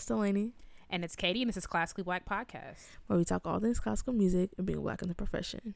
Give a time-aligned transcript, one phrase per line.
[0.00, 0.54] Delaney.
[0.88, 2.84] And it's Katie, and this is Classically Black Podcast.
[3.06, 5.74] Where we talk all things classical music and being black in the profession.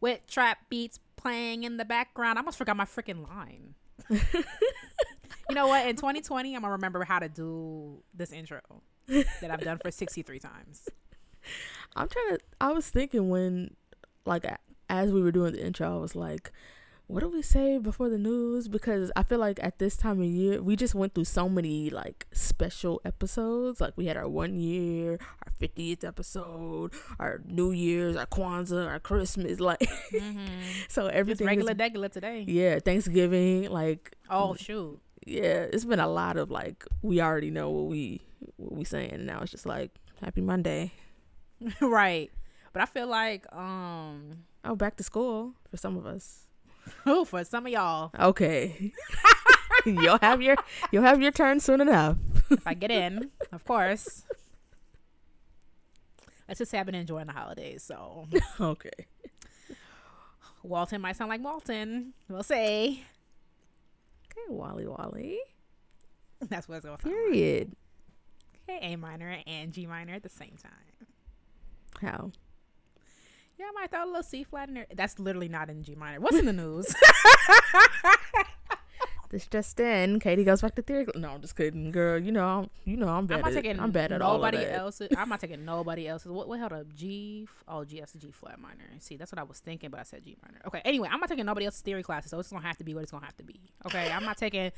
[0.00, 2.38] With trap beats playing in the background.
[2.38, 3.74] I almost forgot my freaking line.
[4.10, 5.86] you know what?
[5.86, 8.60] In 2020, I'm going to remember how to do this intro
[9.08, 10.88] that I've done for 63 times.
[11.96, 13.74] I'm trying to, I was thinking when,
[14.24, 14.44] like,
[14.88, 16.52] as we were doing the intro, I was like,
[17.06, 18.66] what do we say before the news?
[18.66, 21.90] Because I feel like at this time of year, we just went through so many
[21.90, 23.80] like special episodes.
[23.80, 29.00] Like we had our one year, our 50th episode, our New Year's, our Kwanzaa, our
[29.00, 29.60] Christmas.
[29.60, 29.80] Like,
[30.12, 30.46] mm-hmm.
[30.88, 31.46] so everything.
[31.46, 32.44] It's regular, regular today.
[32.48, 33.70] Yeah, Thanksgiving.
[33.70, 34.98] Like, oh shoot.
[35.26, 38.22] Yeah, it's been a lot of like we already know what we
[38.56, 39.26] what we saying.
[39.26, 39.90] Now it's just like
[40.22, 40.92] Happy Monday.
[41.80, 42.30] right,
[42.72, 44.44] but I feel like um.
[44.66, 46.43] Oh, back to school for some of us.
[47.06, 48.10] Oh, for some of y'all.
[48.18, 48.92] Okay.
[49.86, 50.56] you'll have your
[50.90, 52.16] you'll have your turn soon enough.
[52.50, 54.24] if I get in, of course.
[56.48, 58.26] Let's just say I've been enjoying the holidays, so
[58.60, 58.90] Okay.
[60.62, 62.14] Walton might sound like Walton.
[62.28, 63.02] We'll say.
[64.30, 65.38] Okay, Wally Wally.
[66.48, 66.98] That's what's going on.
[67.10, 67.72] Period.
[68.68, 71.06] Okay, A minor and G minor at the same time.
[72.00, 72.30] How?
[73.58, 74.86] Yeah, I might throw a little C flat in there.
[74.94, 76.20] That's literally not in G minor.
[76.20, 76.94] What's in the news?
[79.30, 80.18] this just in.
[80.18, 81.06] Katie goes back to theory.
[81.14, 82.18] No, I'm just kidding, girl.
[82.18, 83.42] You know, I'm, you know, I'm bad.
[83.44, 85.08] I'm, at, I'm bad at nobody all else's.
[85.16, 86.32] I'm not taking nobody else's.
[86.32, 86.92] What, what held up?
[86.94, 87.46] G.
[87.68, 88.00] Oh, G.
[88.00, 88.84] That's G flat minor.
[88.98, 90.60] See, that's what I was thinking, but I said G minor.
[90.66, 90.82] Okay.
[90.84, 93.02] Anyway, I'm not taking nobody else's theory classes, so it's gonna have to be what
[93.02, 93.60] it's gonna have to be.
[93.86, 94.10] Okay.
[94.10, 94.72] I'm not taking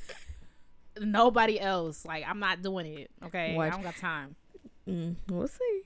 [1.01, 2.05] nobody else.
[2.05, 3.11] Like I'm not doing it.
[3.25, 3.55] Okay.
[3.55, 3.69] What?
[3.69, 4.37] I don't got time.
[4.87, 5.83] Mm, we'll see.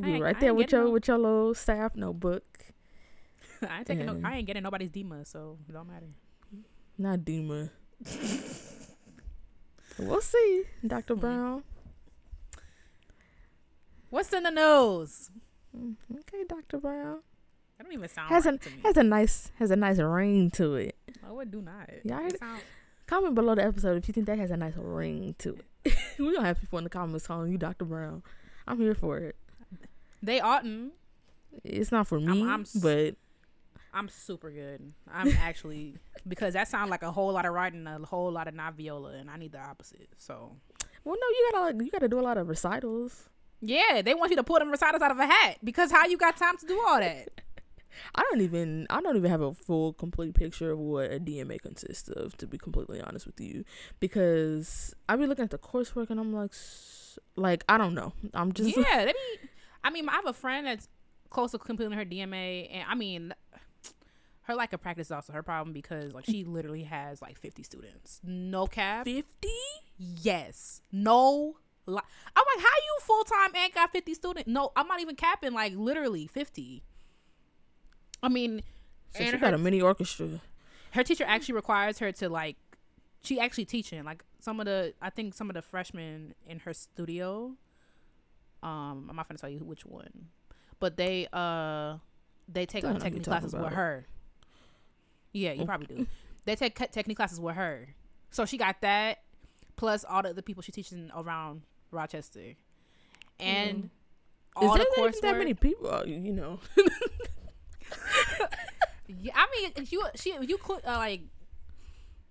[0.00, 0.90] Be right there with your no.
[0.90, 2.44] with your little staff notebook.
[3.68, 4.20] I ain't taking no.
[4.24, 6.08] I ain't getting nobody's DEMA, so it don't matter.
[6.96, 7.70] Not DEMA.
[9.98, 11.20] we'll see, Doctor hmm.
[11.20, 11.64] Brown.
[14.08, 15.30] What's in the news?
[15.76, 17.20] Mm, okay, Doctor Brown.
[17.78, 20.74] That don't even sound has right a has a nice has a nice ring to
[20.74, 20.96] it.
[21.28, 21.90] Oh, it do not.
[22.38, 22.62] Sound...
[23.06, 25.96] comment below the episode if you think that has a nice ring to it.
[26.18, 28.22] we don't have people in the comments calling you Doctor Brown.
[28.66, 29.36] I'm here for it.
[30.22, 30.92] They oughtn't.
[31.64, 33.16] It's not for me, I'm, I'm but
[33.92, 34.92] I'm super good.
[35.12, 35.96] I'm actually
[36.28, 39.12] because that sounds like a whole lot of writing, a whole lot of not viola,
[39.12, 40.08] and I need the opposite.
[40.16, 40.56] So,
[41.04, 43.28] well, no, you gotta you gotta do a lot of recitals.
[43.60, 46.16] Yeah, they want you to pull them recitals out of a hat because how you
[46.16, 47.28] got time to do all that?
[48.14, 51.60] I don't even I don't even have a full complete picture of what a DMA
[51.60, 53.64] consists of to be completely honest with you
[54.00, 56.52] because I be looking at the coursework and I'm like
[57.36, 59.48] like I don't know I'm just yeah they be
[59.84, 60.88] I mean, I have a friend that's
[61.30, 63.34] close to completing her DMA, and I mean,
[64.42, 67.62] her lack of practice is also her problem because like she literally has like 50
[67.62, 68.20] students.
[68.22, 69.04] No cap.
[69.04, 69.48] 50?
[69.98, 70.82] Yes.
[70.90, 71.56] No.
[71.86, 72.00] Li-
[72.36, 74.48] I'm like, how you full time and got 50 students?
[74.48, 75.52] No, I'm not even capping.
[75.52, 76.82] Like literally 50.
[78.22, 78.62] I mean,
[79.10, 80.40] so she got a mini orchestra.
[80.92, 82.56] Her teacher actually requires her to like.
[83.24, 84.94] She actually teaching like some of the.
[85.00, 87.56] I think some of the freshmen in her studio
[88.62, 90.28] um, I'm not gonna tell you which one,
[90.78, 91.96] but they uh
[92.48, 94.06] they take like, technique classes with her.
[95.32, 96.06] Yeah, you probably do.
[96.44, 97.94] They take technique classes with her,
[98.32, 99.18] so she got that
[99.76, 101.62] plus all the other people she's teaching around
[101.92, 102.56] Rochester,
[103.38, 103.90] and mm.
[104.56, 105.20] all Is the coursework.
[105.20, 106.58] That many people, uh, you know.
[109.06, 111.20] yeah, I mean, if you she if you could uh, like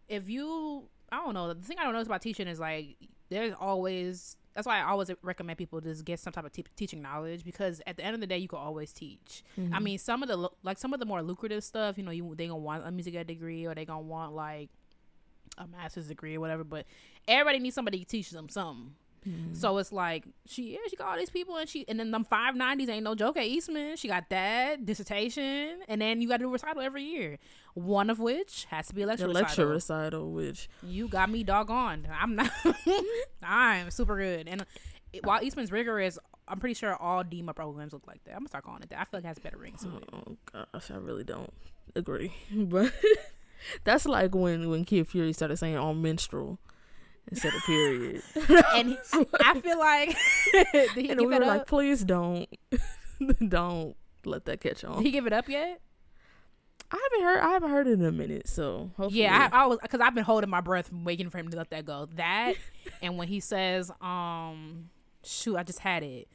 [0.10, 2.98] if you I don't know the thing I don't know about teaching is like
[3.30, 7.46] there's always that's why I always recommend people just get some type of teaching knowledge
[7.46, 9.44] because at the end of the day, you can always teach.
[9.60, 9.74] Mm-hmm.
[9.74, 12.34] I mean, some of the like some of the more lucrative stuff, you know, you
[12.36, 14.70] they gonna want a music ed degree or they gonna want like
[15.58, 16.64] a master's degree or whatever.
[16.64, 16.86] But
[17.28, 18.96] everybody needs somebody to teach them something.
[19.28, 19.54] Mm-hmm.
[19.54, 22.24] So it's like she yeah she got all these people and she and then them
[22.24, 23.98] five nineties ain't no joke at Eastman.
[23.98, 27.38] She got that dissertation and then you got to do a recital every year.
[27.74, 30.32] One of which has to be a lecture the lecture recital.
[30.32, 32.08] Which you got me doggone.
[32.12, 32.52] I'm not.
[33.44, 34.48] I'm super good.
[34.48, 34.66] And
[35.14, 38.32] it, while Eastman's rigorous, I'm pretty sure all DEMA programs look like that.
[38.32, 39.00] I'm gonna start calling it that.
[39.00, 39.86] I feel like it has better rings.
[39.86, 41.54] Oh gosh, I really don't
[41.96, 42.34] agree.
[42.52, 42.92] But
[43.84, 46.60] that's like when when Kid Fury started saying all menstrual
[47.32, 48.22] instead of period.
[48.76, 48.98] and
[49.40, 50.16] I feel like
[50.96, 51.42] and we were up?
[51.42, 52.48] like, please don't,
[53.48, 53.96] don't
[54.26, 54.98] let that catch on.
[54.98, 55.82] Did he give it up yet?
[56.94, 57.40] I haven't heard.
[57.40, 58.50] I haven't heard it in a minute.
[58.50, 59.22] So hopefully.
[59.22, 61.70] yeah, I, I was because I've been holding my breath, waiting for him to let
[61.70, 62.10] that go.
[62.16, 62.56] That
[63.02, 64.90] and when he says, um,
[65.24, 66.28] shoot, I just had it.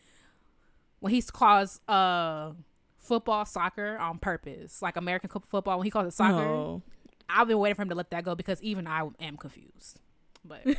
[1.01, 2.53] When he calls uh
[2.97, 6.83] football soccer on purpose, like American football, when he calls it soccer, no.
[7.29, 10.01] I've been waiting for him to let that go because even I am confused.
[10.47, 10.63] But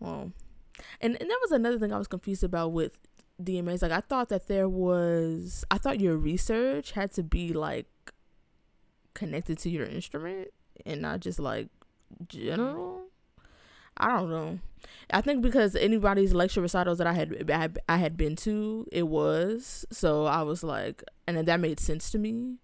[0.00, 0.32] Well,
[1.00, 2.98] and and that was another thing I was confused about with
[3.42, 3.82] DMAs.
[3.82, 7.86] Like I thought that there was, I thought your research had to be like
[9.14, 10.48] connected to your instrument
[10.86, 11.68] and not just like
[12.28, 13.02] general.
[13.96, 14.58] I don't know.
[15.10, 18.86] I think because anybody's lecture recitals that I had I had, I had been to,
[18.90, 22.56] it was so I was like, and then that made sense to me.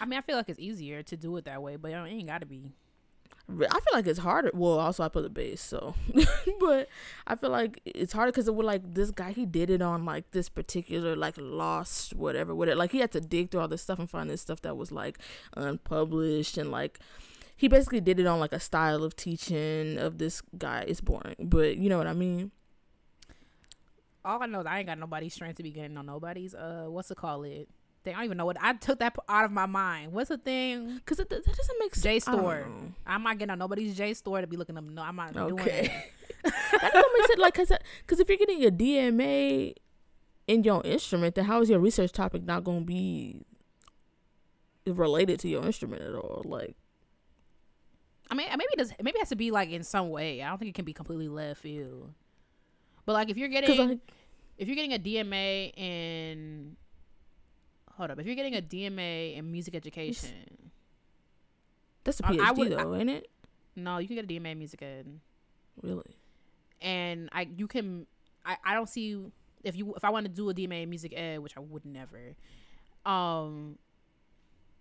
[0.00, 2.26] I mean, I feel like it's easier to do it that way, but it ain't
[2.26, 2.72] got to be.
[3.50, 4.50] I feel like it's harder.
[4.52, 5.94] Well, also I play the bass, so
[6.60, 6.88] but
[7.26, 10.04] I feel like it's harder because it was like this guy he did it on
[10.04, 12.76] like this particular like lost whatever whatever.
[12.76, 14.92] Like he had to dig through all this stuff and find this stuff that was
[14.92, 15.18] like
[15.56, 17.00] unpublished and like
[17.56, 20.84] he basically did it on like a style of teaching of this guy.
[20.86, 22.50] It's boring, but you know what I mean.
[24.24, 26.54] All I know is I ain't got nobody's strength to be getting on nobody's.
[26.54, 27.46] Uh, what's it called?
[27.46, 27.68] It
[28.06, 30.12] I don't even know what I took that out of my mind.
[30.12, 30.96] What's the thing?
[30.96, 32.24] Because that doesn't make sense.
[32.24, 32.92] J JSTOR.
[33.06, 34.94] I'm not getting on nobody's J JSTOR to be looking them.
[34.94, 35.48] No, I'm not okay.
[35.48, 35.90] doing that.
[36.80, 37.38] that don't make sense.
[37.38, 37.72] Like, cause,
[38.06, 39.74] cause if you're getting a DMA
[40.46, 43.42] in your instrument, then how is your research topic not going to be
[44.86, 46.42] related to your instrument at all?
[46.44, 46.76] Like,
[48.30, 48.92] I mean, maybe it does.
[49.02, 50.42] Maybe it has to be like in some way.
[50.42, 52.12] I don't think it can be completely left field.
[53.04, 53.98] But like, if you're getting, like,
[54.58, 56.76] if you're getting a DMA in
[57.98, 58.18] hold up.
[58.18, 60.70] If you're getting a DMA in music education,
[62.04, 63.30] that's a PhD I, I would, though, I, ain't it?
[63.76, 65.20] No, you can get a DMA in music ed.
[65.82, 66.16] Really?
[66.80, 68.06] And I, you can.
[68.46, 69.20] I, I don't see
[69.64, 71.84] if you if I want to do a DMA in music ed, which I would
[71.84, 72.36] never.
[73.04, 73.78] Um,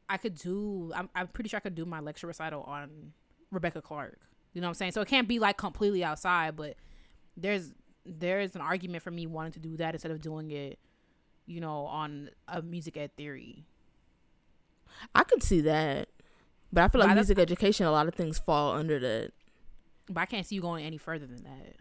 [0.10, 0.92] I could do.
[0.96, 3.14] I'm, I'm pretty sure I could do my lecture recital on
[3.52, 4.20] Rebecca Clarke.
[4.54, 4.92] You know what I'm saying?
[4.94, 6.76] So it can't be like completely outside, but
[7.36, 7.74] there's
[8.06, 10.80] there's an argument for me wanting to do that instead of doing it
[11.48, 13.66] you know, on a music ed theory.
[15.16, 16.10] I could see that.
[16.72, 19.32] But I feel like music education, a lot of things fall under that.
[20.10, 21.76] But I can't see you going any further than that.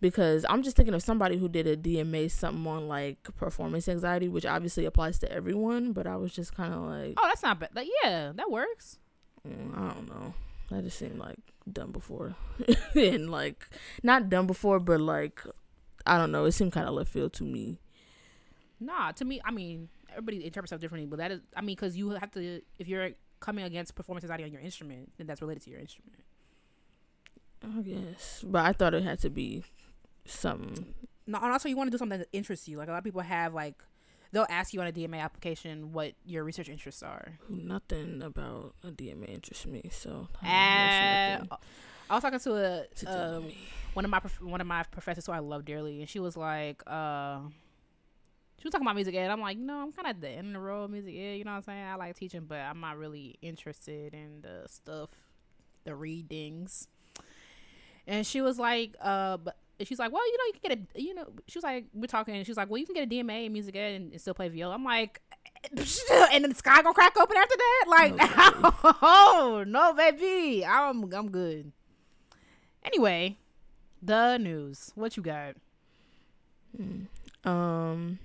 [0.00, 4.28] Because I'm just thinking of somebody who did a DMA something on like performance anxiety,
[4.28, 5.92] which obviously applies to everyone.
[5.92, 7.70] But I was just kind of like, oh, that's not bad.
[7.74, 8.98] Like, yeah, that works.
[9.48, 10.34] Mm, I don't know.
[10.70, 11.38] That just seemed like
[11.72, 12.34] done before,
[12.94, 13.68] and like
[14.02, 15.40] not done before, but like
[16.04, 16.44] I don't know.
[16.44, 17.78] It seemed kind of left field to me.
[18.80, 21.96] Nah, to me, I mean, everybody interprets stuff differently, but that is, I mean, because
[21.96, 25.62] you have to, if you're coming against performance anxiety on your instrument, then that's related
[25.64, 26.22] to your instrument.
[27.62, 29.64] I guess, but I thought it had to be
[30.24, 30.94] something.
[31.26, 32.76] No, and also you want to do something that interests you.
[32.78, 33.74] Like a lot of people have, like
[34.30, 37.38] they'll ask you on a DMA application what your research interests are.
[37.48, 40.28] Nothing about a DMA interests me, so.
[40.44, 41.56] Uh,
[42.08, 43.52] I was talking to a to um,
[43.94, 46.82] one of my one of my professors who I love dearly, and she was like.
[46.86, 47.38] uh
[48.58, 49.30] she was talking about music ed.
[49.30, 51.38] I'm like, no, I'm kind of at the end of the road music ed.
[51.38, 51.84] You know what I'm saying?
[51.84, 55.10] I like teaching, but I'm not really interested in the stuff,
[55.84, 56.88] the readings.
[58.06, 61.02] And she was like, uh, but she's like, well, you know, you can get a,
[61.02, 63.04] you know, she was like, we're talking, and she was like, well, you can get
[63.04, 64.74] a DMA in music ed and, and still play viola.
[64.74, 65.20] I'm like,
[65.70, 67.84] and then the sky gonna crack open after that?
[67.88, 68.14] Like,
[69.02, 71.72] oh no, baby, I'm I'm good.
[72.84, 73.36] Anyway,
[74.00, 74.92] the news.
[74.94, 75.56] What you got?
[76.76, 77.48] Hmm.
[77.48, 78.18] Um.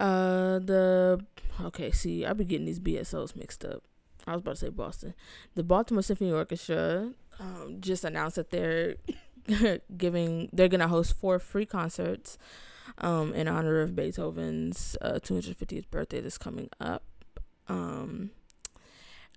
[0.00, 1.22] Uh, the
[1.60, 1.90] okay.
[1.90, 3.82] See, I be getting these BSOs mixed up.
[4.26, 5.14] I was about to say Boston.
[5.54, 8.96] The Baltimore Symphony Orchestra um, just announced that they're
[9.96, 12.38] giving they're gonna host four free concerts
[12.98, 17.04] um, in honor of Beethoven's uh, 250th birthday that's coming up.
[17.68, 18.30] Um,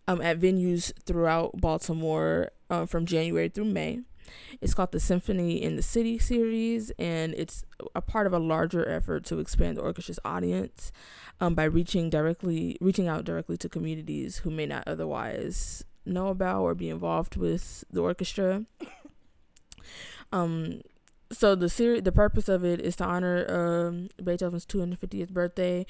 [0.08, 4.02] um, at venues throughout Baltimore uh, from January through May.
[4.62, 8.88] It's called the Symphony in the City series, and it's a part of a larger
[8.88, 10.92] effort to expand the orchestra's audience
[11.40, 16.62] um, by reaching directly, reaching out directly to communities who may not otherwise know about
[16.62, 18.66] or be involved with the orchestra.
[20.32, 20.82] Um,
[21.32, 25.86] so the series, the purpose of it is to honor um, Beethoven's 250th birthday,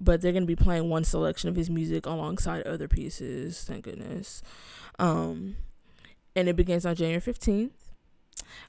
[0.00, 3.64] but they're gonna be playing one selection of his music alongside other pieces.
[3.64, 4.42] Thank goodness.
[4.98, 5.56] Um,
[6.34, 7.70] and it begins on January 15th.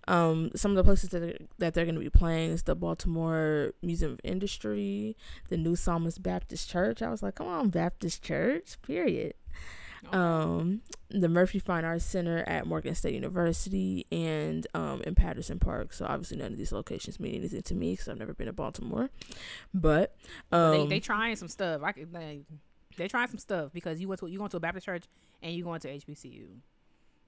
[0.08, 2.76] Um, some of the places that they're, that they're going to be playing is the
[2.76, 5.16] Baltimore Museum of Industry,
[5.50, 7.02] the New Psalmist Baptist Church.
[7.02, 9.34] I was like, come on, Baptist Church, period.
[10.12, 15.94] Um, the Murphy Fine Arts Center at Morgan State University and um, in Patterson Park.
[15.94, 18.54] So obviously none of these locations mean anything to me because I've never been to
[18.54, 19.10] Baltimore.
[19.74, 20.16] But
[20.52, 21.82] um, they they trying some stuff.
[21.84, 22.42] I could, they
[22.98, 25.06] they trying some stuff because you went to you going to a Baptist church
[25.42, 26.48] and you going to HBCU.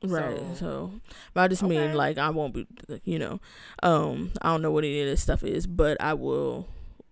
[0.04, 0.38] Right.
[0.38, 0.92] So, so,
[1.34, 1.78] but I just okay.
[1.78, 2.68] mean like I won't be,
[3.04, 3.40] you know,
[3.82, 6.68] um, I don't know what any of this stuff is, but I will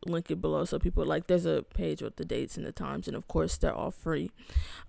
[0.06, 1.28] link it below so people like.
[1.28, 4.32] There's a page with the dates and the times, and of course they're all free.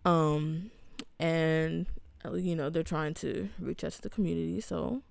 [0.04, 0.70] Um,
[1.18, 1.86] and
[2.24, 4.60] uh, you know, they're trying to reach out to the community.
[4.60, 5.02] So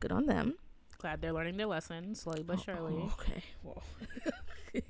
[0.00, 0.54] good on them.
[0.98, 2.94] Glad they're learning their lesson slowly but surely.
[2.96, 3.42] Oh, okay.
[3.62, 3.82] Well.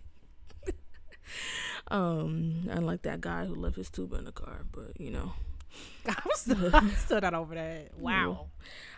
[1.88, 5.34] um, unlike that guy who left his tuba in the car, but you know,
[6.06, 7.90] I'm still, I'm still not over that.
[7.98, 8.46] Wow.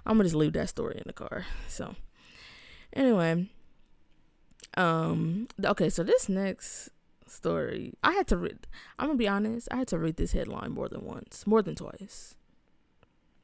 [0.06, 1.46] I'm gonna just leave that story in the car.
[1.68, 1.94] So,
[2.92, 3.48] anyway,
[4.76, 5.90] um, okay.
[5.90, 6.90] So this next
[7.26, 8.66] story, I had to read.
[8.98, 9.68] I'm gonna be honest.
[9.70, 12.36] I had to read this headline more than once, more than twice.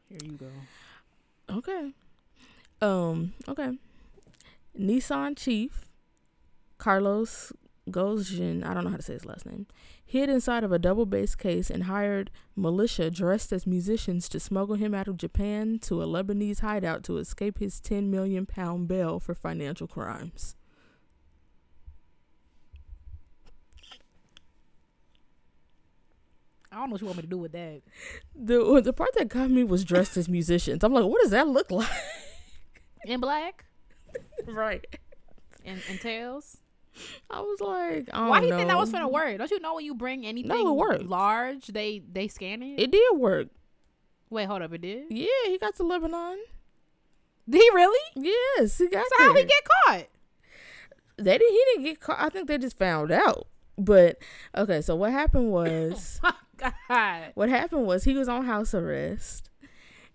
[0.08, 0.50] Here you go.
[1.50, 1.92] Okay.
[2.80, 3.35] Um.
[3.49, 3.73] Okay.
[4.78, 5.88] Nissan chief
[6.78, 7.52] Carlos
[7.90, 9.66] Ghosn, I don't know how to say his last name,
[10.09, 14.77] hid inside of a double bass case and hired militia dressed as musicians to smuggle
[14.77, 19.21] him out of Japan to a Lebanese hideout to escape his 10 million pound bail
[19.21, 20.57] for financial crimes.
[26.73, 27.83] I don't know what you want me to do with that.
[28.35, 30.83] The the part that got me was dressed as musicians.
[30.83, 31.87] I'm like, what does that look like?
[33.05, 33.67] In black
[34.47, 34.87] right.
[35.67, 36.59] and, and tails.
[37.31, 39.38] I was like, I Why do you don't think that was gonna work?
[39.38, 41.05] Don't you know when you bring anything worked.
[41.05, 42.81] large, they they scan it?
[42.81, 43.49] It did work.
[44.31, 45.05] Wait, hold up, it did.
[45.11, 46.38] Yeah, he got to Lebanon.
[47.49, 47.99] Did he really?
[48.17, 50.07] Yes, he got So how he get caught?
[51.17, 52.19] they didn't he didn't get caught.
[52.21, 53.47] I think they just found out.
[53.76, 54.19] But
[54.57, 56.33] okay, so what happened oh was Oh
[56.88, 57.33] God.
[57.35, 59.48] what happened was he was on house arrest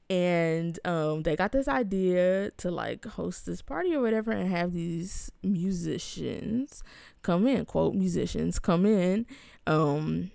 [0.10, 4.74] and um they got this idea to like host this party or whatever and have
[4.74, 6.84] these musicians
[7.22, 9.26] come in, quote musicians come in
[9.66, 10.32] um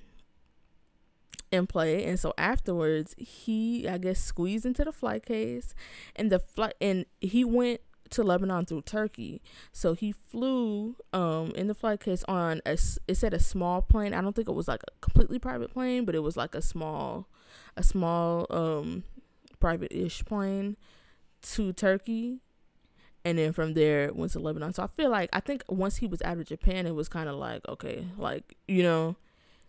[1.50, 5.74] and play and so afterwards he I guess squeezed into the flight case
[6.16, 9.42] and the flight and he went to Lebanon through Turkey.
[9.72, 14.14] So he flew um in the flight case on a it said a small plane.
[14.14, 16.62] I don't think it was like a completely private plane, but it was like a
[16.62, 17.28] small
[17.76, 19.04] a small um
[19.60, 20.76] private-ish plane
[21.42, 22.40] to Turkey.
[23.24, 24.72] And then from there went to Lebanon.
[24.72, 27.28] So I feel like I think once he was out of Japan it was kind
[27.28, 29.16] of like okay, like, you know,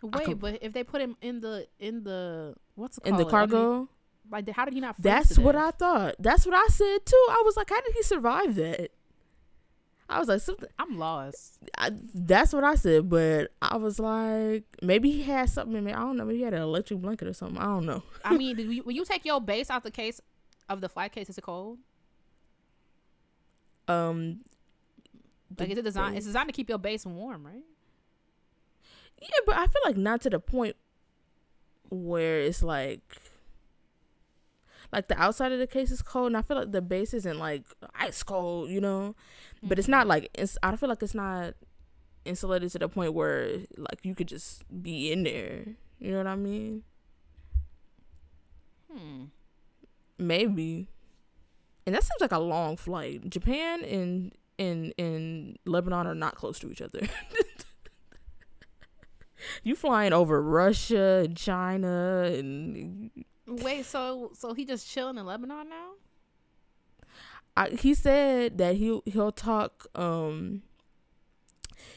[0.02, 3.24] Wait, could- but if they put him in the in the what's it in the
[3.24, 3.34] called?
[3.34, 3.88] Underneath- cargo.
[4.30, 4.94] Like, how did he not?
[4.98, 5.56] That's what?
[5.56, 6.14] I thought.
[6.20, 7.26] That's what I said too.
[7.30, 8.92] I was like, how did he survive that?
[10.10, 10.68] I was like, something.
[10.78, 11.58] I'm lost.
[11.78, 15.96] I, that's what I said, but I was like, maybe he had something in there.
[15.96, 16.24] I don't know.
[16.24, 17.58] Maybe he had an electric blanket or something.
[17.58, 18.02] I don't know.
[18.24, 20.20] I mean, you, when you take your bass out the case
[20.68, 21.78] of the flight case, is it cold?
[23.88, 24.40] Um,
[25.58, 26.16] Like, is it designed?
[26.16, 27.64] It's designed to keep your bass warm, right?
[29.20, 30.76] Yeah, but I feel like not to the point
[31.90, 33.00] where it's like,
[34.92, 37.38] like the outside of the case is cold, and I feel like the bass isn't
[37.38, 39.14] like ice cold, you know.
[39.62, 39.92] But it's Mm-hmm.
[39.92, 40.56] not like it's.
[40.62, 41.54] I don't feel like it's not
[42.24, 45.64] insulated to the point where like you could just be in there.
[45.98, 46.82] You know what I mean?
[48.92, 49.24] Hmm.
[50.18, 50.88] Maybe.
[51.86, 53.28] And that seems like a long flight.
[53.30, 57.00] Japan and and and Lebanon are not close to each other.
[59.62, 63.10] you flying over Russia and China and
[63.50, 65.90] Wait, so so he just chilling in Lebanon now?
[67.56, 70.62] I, he said that he he'll talk um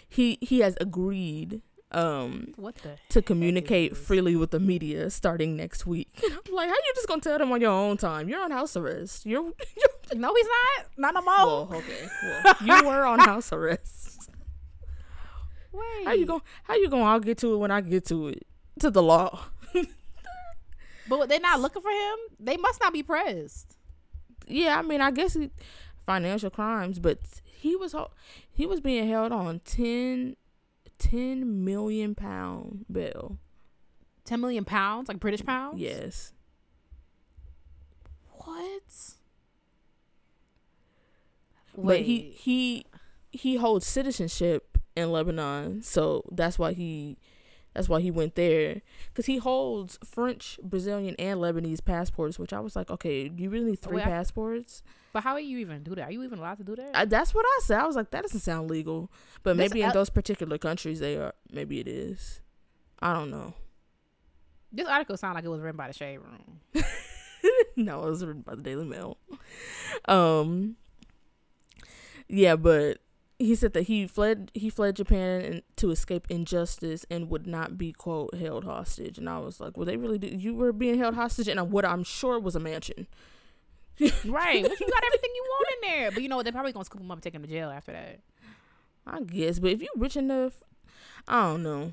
[0.09, 2.97] he he has agreed um What the?
[3.09, 6.09] to communicate freely with the media starting next week.
[6.23, 8.27] I'm like, how you just gonna tell them on your own time?
[8.29, 9.25] You're on house arrest.
[9.27, 9.43] You're
[9.77, 10.85] you're No, he's not.
[10.97, 11.67] Not no more.
[11.67, 12.07] well, okay.
[12.23, 14.31] Well, you were on house arrest.
[15.71, 16.05] Wait.
[16.05, 17.03] How you gonna how you gonna?
[17.03, 18.45] I'll get to it when I get to it.
[18.79, 19.45] To the law.
[21.07, 22.17] But they're not looking for him.
[22.39, 23.77] They must not be pressed.
[24.47, 25.51] Yeah, I mean, I guess he,
[26.05, 27.95] financial crimes, but he was
[28.51, 30.35] he was being held on 10,
[30.97, 33.37] 10 million pound bail.
[34.25, 35.79] Ten million pounds, like British pounds.
[35.79, 36.33] Yes.
[38.31, 38.81] What?
[41.77, 42.85] But he he
[43.31, 47.17] he holds citizenship in Lebanon, so that's why he
[47.73, 48.81] that's why he went there
[49.13, 53.71] cuz he holds French, Brazilian and Lebanese passports, which I was like, okay, you really
[53.71, 54.83] need three Wait, I- passports?
[55.11, 56.09] But how are you even do that?
[56.09, 56.89] Are you even allowed to do that?
[56.95, 57.79] I, that's what I said.
[57.79, 59.11] I was like, that doesn't sound legal.
[59.43, 62.41] But maybe in those particular countries they are maybe it is.
[62.99, 63.53] I don't know.
[64.71, 66.59] this article sounded like it was written by the Shade Room.
[67.75, 69.17] no, it was written by the Daily Mail.
[70.05, 70.77] Um,
[72.27, 72.97] yeah, but
[73.45, 74.51] he said that he fled.
[74.53, 79.17] He fled Japan and to escape injustice and would not be quote held hostage.
[79.17, 80.41] And I was like, well, they really did.
[80.41, 83.07] You were being held hostage in a, what I'm sure was a mansion.
[83.99, 84.63] right.
[84.63, 86.11] What you got everything you want in there.
[86.11, 86.43] But you know what?
[86.43, 88.19] They're probably gonna scoop him up and take him to jail after that.
[89.05, 90.63] I guess, but if you're rich enough,
[91.27, 91.91] I don't know.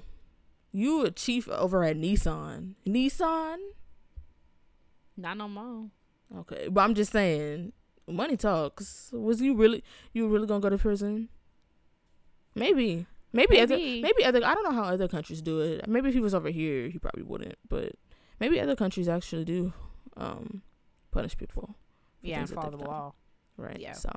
[0.73, 2.75] You a chief over at Nissan.
[2.87, 3.57] Nissan.
[5.17, 5.87] Not no more.
[6.39, 7.73] Okay, but I'm just saying,
[8.07, 9.11] money talks.
[9.13, 11.29] Was you really you really gonna go to prison?
[12.55, 14.03] Maybe, maybe, other Maybe.
[14.03, 14.45] maybe other.
[14.45, 15.87] I don't know how other countries do it.
[15.89, 17.57] Maybe if he was over here, he probably wouldn't.
[17.69, 17.93] But
[18.41, 19.73] maybe other countries actually do
[20.17, 20.63] um
[21.13, 21.77] punish people.
[22.21, 22.87] for Yeah, and follow the done.
[22.87, 23.15] law.
[23.57, 23.79] Right.
[23.81, 23.93] Yeah.
[23.93, 24.11] So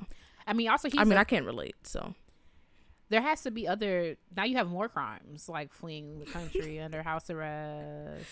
[0.46, 1.76] I mean, also he's I mean, I can't relate.
[1.84, 2.14] So
[3.08, 4.16] there has to be other.
[4.36, 8.26] Now you have more crimes like fleeing the country under house arrest.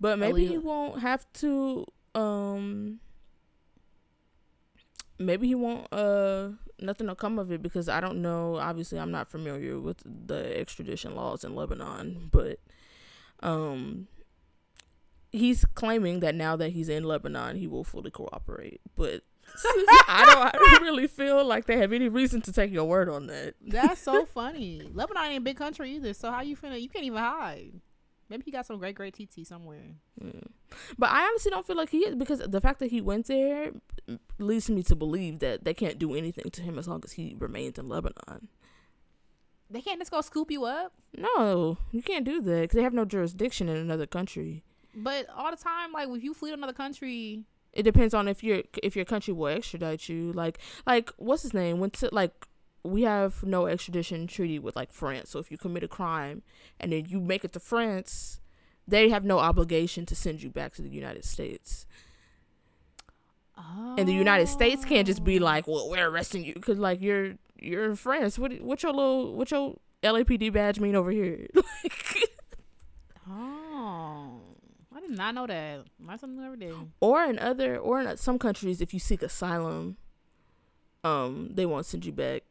[0.00, 3.00] But maybe he won't have to um
[5.18, 6.48] maybe he won't uh
[6.82, 10.58] nothing will come of it because I don't know obviously I'm not familiar with the
[10.58, 12.58] extradition laws in Lebanon, but
[13.40, 14.08] um
[15.30, 18.80] he's claiming that now that he's in Lebanon he will fully cooperate.
[18.96, 19.22] But
[20.08, 23.08] I don't I don't really feel like they have any reason to take your word
[23.08, 23.54] on that.
[23.60, 24.82] That's so funny.
[24.92, 26.80] Lebanon ain't a big country either, so how you finna?
[26.80, 27.80] You can't even hide.
[28.32, 29.82] Maybe he got some great, great TT somewhere.
[30.18, 30.46] Mm.
[30.96, 33.72] But I honestly don't feel like he is because the fact that he went there
[34.38, 37.36] leads me to believe that they can't do anything to him as long as he
[37.38, 38.48] remains in Lebanon.
[39.68, 40.94] They can't just go scoop you up.
[41.14, 44.64] No, you can't do that because they have no jurisdiction in another country.
[44.94, 48.42] But all the time, like if you flee to another country, It depends on if
[48.42, 50.32] your if your country will extradite you.
[50.32, 51.80] Like like what's his name?
[51.80, 52.46] When to, like
[52.84, 55.30] we have no extradition treaty with like France.
[55.30, 56.42] So if you commit a crime
[56.80, 58.40] and then you make it to France,
[58.88, 61.86] they have no obligation to send you back to the United States.
[63.96, 65.44] And the United States can't just be Oh.
[65.44, 68.38] like, "Well, we're arresting you," because like you're you're in France.
[68.38, 71.46] What what your little what your LAPD badge mean over here?
[71.54, 71.62] like,
[73.30, 74.40] Oh,
[74.94, 75.84] I did not know that.
[76.00, 76.72] Learn something every day.
[77.00, 79.96] or in other or in some countries, if you seek asylum,
[81.04, 82.42] um, they won't send you back.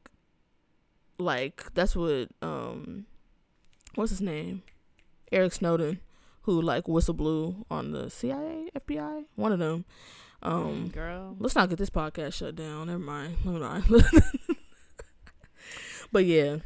[1.21, 3.05] Like that's what um,
[3.95, 4.63] what's his name,
[5.31, 5.99] Eric Snowden,
[6.41, 9.86] who like whistle blew on the CIA, FBI, one of them.
[10.41, 11.36] Um, girl.
[11.39, 12.88] Let's not get this podcast shut down.
[12.88, 13.45] Never mind.
[13.45, 13.86] Never mind.
[16.12, 16.57] but yeah,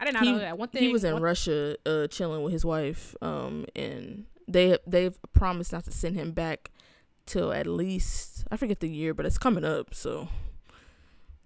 [0.00, 0.56] I did not he, know that.
[0.56, 3.14] One thing he was in one- Russia, uh, chilling with his wife.
[3.20, 6.70] Um, and they they've promised not to send him back
[7.26, 9.94] till at least I forget the year, but it's coming up.
[9.94, 10.28] So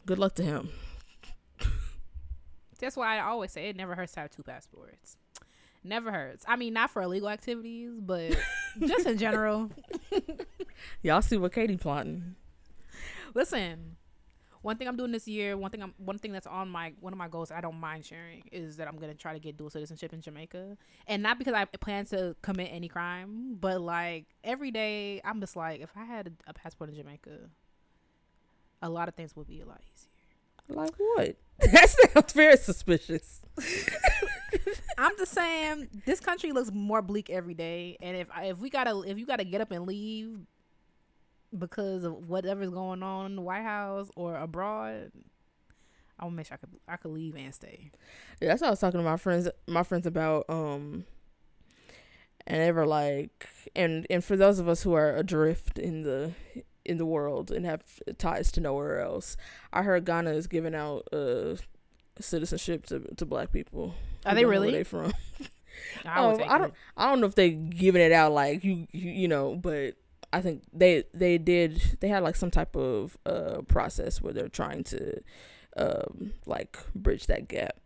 [0.06, 0.70] good luck to him.
[2.78, 5.16] That's why I always say it never hurts to have two passports.
[5.84, 6.44] Never hurts.
[6.48, 8.36] I mean, not for illegal activities, but
[8.80, 9.70] just in general.
[11.02, 12.34] Y'all see what Katie plotting?
[13.34, 13.96] Listen,
[14.62, 17.12] one thing I'm doing this year, one thing I'm one thing that's on my one
[17.12, 19.70] of my goals I don't mind sharing is that I'm gonna try to get dual
[19.70, 24.70] citizenship in Jamaica, and not because I plan to commit any crime, but like every
[24.70, 27.50] day I'm just like, if I had a, a passport in Jamaica,
[28.82, 30.07] a lot of things would be a lot easier.
[30.68, 31.36] Like what?
[31.58, 33.40] that sounds very suspicious.
[34.98, 39.02] I'm just saying this country looks more bleak every day, and if if we gotta
[39.02, 40.38] if you gotta get up and leave
[41.56, 45.10] because of whatever's going on in the White House or abroad,
[46.18, 47.90] I will make sure I could I could leave and stay.
[48.40, 51.04] Yeah, that's what I was talking to my friends my friends about um
[52.46, 56.32] and they were like and and for those of us who are adrift in the
[56.88, 57.82] in the world and have
[58.18, 59.36] ties to nowhere else,
[59.72, 61.56] I heard Ghana is giving out uh
[62.20, 63.94] citizenship to to black people.
[64.26, 64.72] Are they don't where really?
[64.72, 65.12] They from?
[66.04, 66.74] I, Um, I don't it.
[66.96, 69.94] I don't know if they giving it out like you you, you know, but
[70.32, 74.48] I think they they did they had like some type of uh process where they're
[74.48, 75.20] trying to
[75.76, 77.76] um like bridge that gap.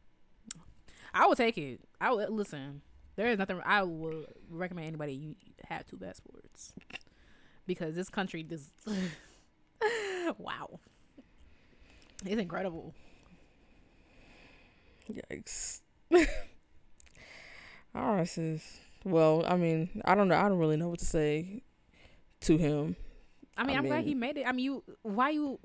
[1.14, 1.80] I would take it.
[2.00, 2.80] I would listen.
[3.16, 5.34] There is nothing I would recommend anybody you
[5.68, 6.72] have two passports
[7.66, 8.72] because this country just
[10.38, 10.80] wow,
[12.24, 12.94] it's incredible.
[15.10, 15.80] Yikes.
[17.94, 18.80] All right, sis.
[19.04, 20.36] Well, I mean, I don't know.
[20.36, 21.62] I don't really know what to say
[22.42, 22.96] to him.
[23.56, 24.46] I mean, I am glad he made it.
[24.46, 25.58] I mean, you why you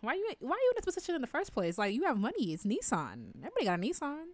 [0.00, 1.78] why you why you in this position in the first place?
[1.78, 2.52] Like you have money.
[2.52, 3.36] It's Nissan.
[3.38, 4.24] Everybody got a Nissan.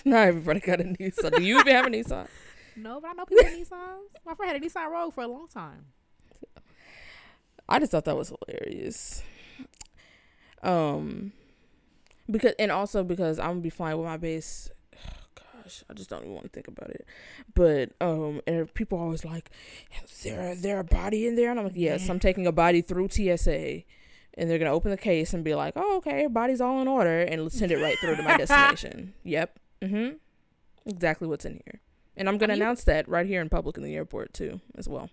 [0.04, 1.36] Not everybody got a Nissan.
[1.36, 2.26] Do you even have a Nissan?
[2.78, 4.24] No, but I know people with Nissans.
[4.24, 5.86] My friend had a Nissan Rogue for a long time.
[7.68, 9.22] I just thought that was hilarious.
[10.62, 11.32] Um,
[12.30, 14.70] because and also because I'm gonna be flying with my bass.
[15.34, 17.06] Gosh, I just don't even want to think about it.
[17.54, 19.50] But um, and people are always like,
[20.04, 22.52] "Is there is there a body in there?" And I'm like, "Yes, I'm taking a
[22.52, 23.82] body through TSA."
[24.34, 27.20] And they're gonna open the case and be like, "Oh, okay, body's all in order,"
[27.20, 29.14] and send it right through to my destination.
[29.24, 29.58] Yep.
[29.82, 30.16] Mm-hmm.
[30.86, 31.80] Exactly what's in here.
[32.18, 34.88] And I'm gonna mean, announce that right here in public in the airport too, as
[34.88, 35.10] well.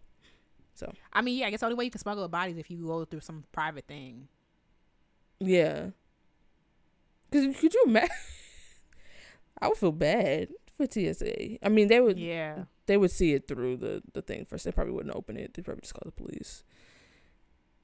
[0.74, 2.86] So I mean, yeah, I guess the only way you can smuggle bodies if you
[2.86, 4.28] go through some private thing.
[5.40, 5.88] Yeah.
[7.32, 8.10] Cause could you imagine?
[9.62, 11.66] I would feel bad for TSA.
[11.66, 12.20] I mean, they would.
[12.20, 12.66] Yeah.
[12.88, 14.66] they would see it through the the thing first.
[14.66, 15.54] They probably wouldn't open it.
[15.54, 16.64] They probably just call the police.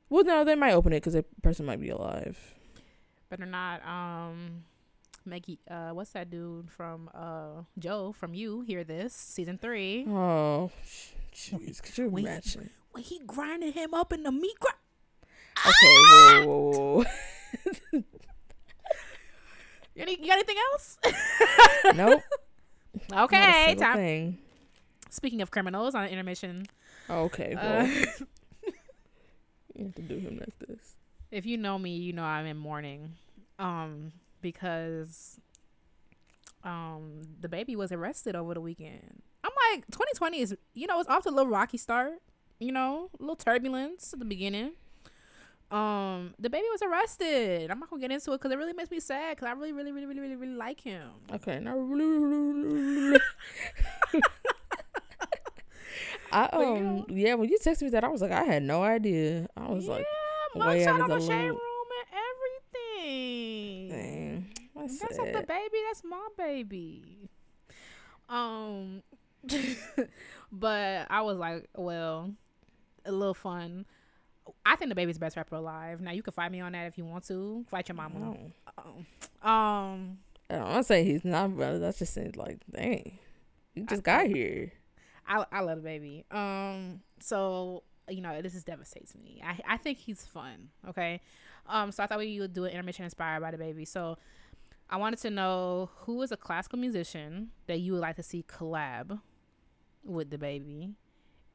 [0.10, 2.56] Well, no, they might open it because the person might be alive.
[3.30, 3.82] Better not.
[3.88, 4.66] Um,
[5.26, 10.06] make uh, what's that dude from uh Joe from you hear this season three?
[10.08, 10.72] Oh,
[11.34, 12.26] jeez, could you Wait.
[12.26, 12.70] imagine?
[12.92, 14.78] When he grinded him up in the meat grind.
[15.66, 17.06] Okay, whoa, whoa, whoa, whoa.
[17.94, 18.04] You,
[19.98, 20.98] any, you got anything else?
[21.96, 22.22] nope.
[23.14, 23.96] okay, time.
[23.98, 24.38] thing.
[25.10, 26.66] Speaking of criminals on intermission,
[27.10, 27.84] Okay, uh,
[29.76, 30.96] you have to do him like this.
[31.32, 33.16] if you know me, you know I'm in mourning,
[33.60, 35.40] um, because
[36.64, 39.22] um the baby was arrested over the weekend.
[39.44, 42.14] I'm like, 2020 is, you know, it's off to a little rocky start.
[42.60, 44.74] You know, a little turbulence at the beginning.
[45.72, 47.72] Um, the baby was arrested.
[47.72, 49.72] I'm not gonna get into it because it really makes me sad because I really,
[49.72, 51.10] really, really, really, really, really like him.
[51.34, 51.76] Okay, now
[56.34, 58.44] I But, you um know- yeah when you texted me that I was like I
[58.44, 60.06] had no idea I was yeah, like
[60.56, 62.08] mugshot way out of on the shade room and
[62.96, 63.90] everything.
[63.90, 64.46] dang
[64.82, 65.78] that's, That's not the baby.
[65.88, 67.30] That's my baby.
[68.30, 69.04] Um,
[70.52, 72.32] but I was like, well,
[73.06, 73.86] a little fun.
[74.66, 76.02] I think the baby's best rapper alive.
[76.02, 77.66] Now you can fight me on that if you want to.
[77.70, 78.36] Fight your mama.
[78.78, 79.06] Um,
[79.50, 80.18] um,
[80.50, 83.20] I don't say he's not brother that's just saying like dang
[83.74, 84.74] you just got here
[85.28, 86.26] I I love the baby.
[86.32, 89.42] Um, so you know this is devastates me.
[89.46, 90.70] I I think he's fun.
[90.90, 91.22] Okay.
[91.68, 93.86] Um, so I thought we would do an intermission inspired by the baby.
[93.86, 94.18] So
[94.92, 98.44] I wanted to know who is a classical musician that you would like to see
[98.44, 99.22] collab
[100.04, 100.96] with the baby,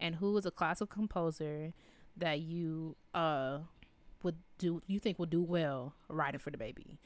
[0.00, 1.72] and who is a classical composer
[2.16, 3.58] that you uh
[4.22, 6.98] would do you think would do well writing for the baby.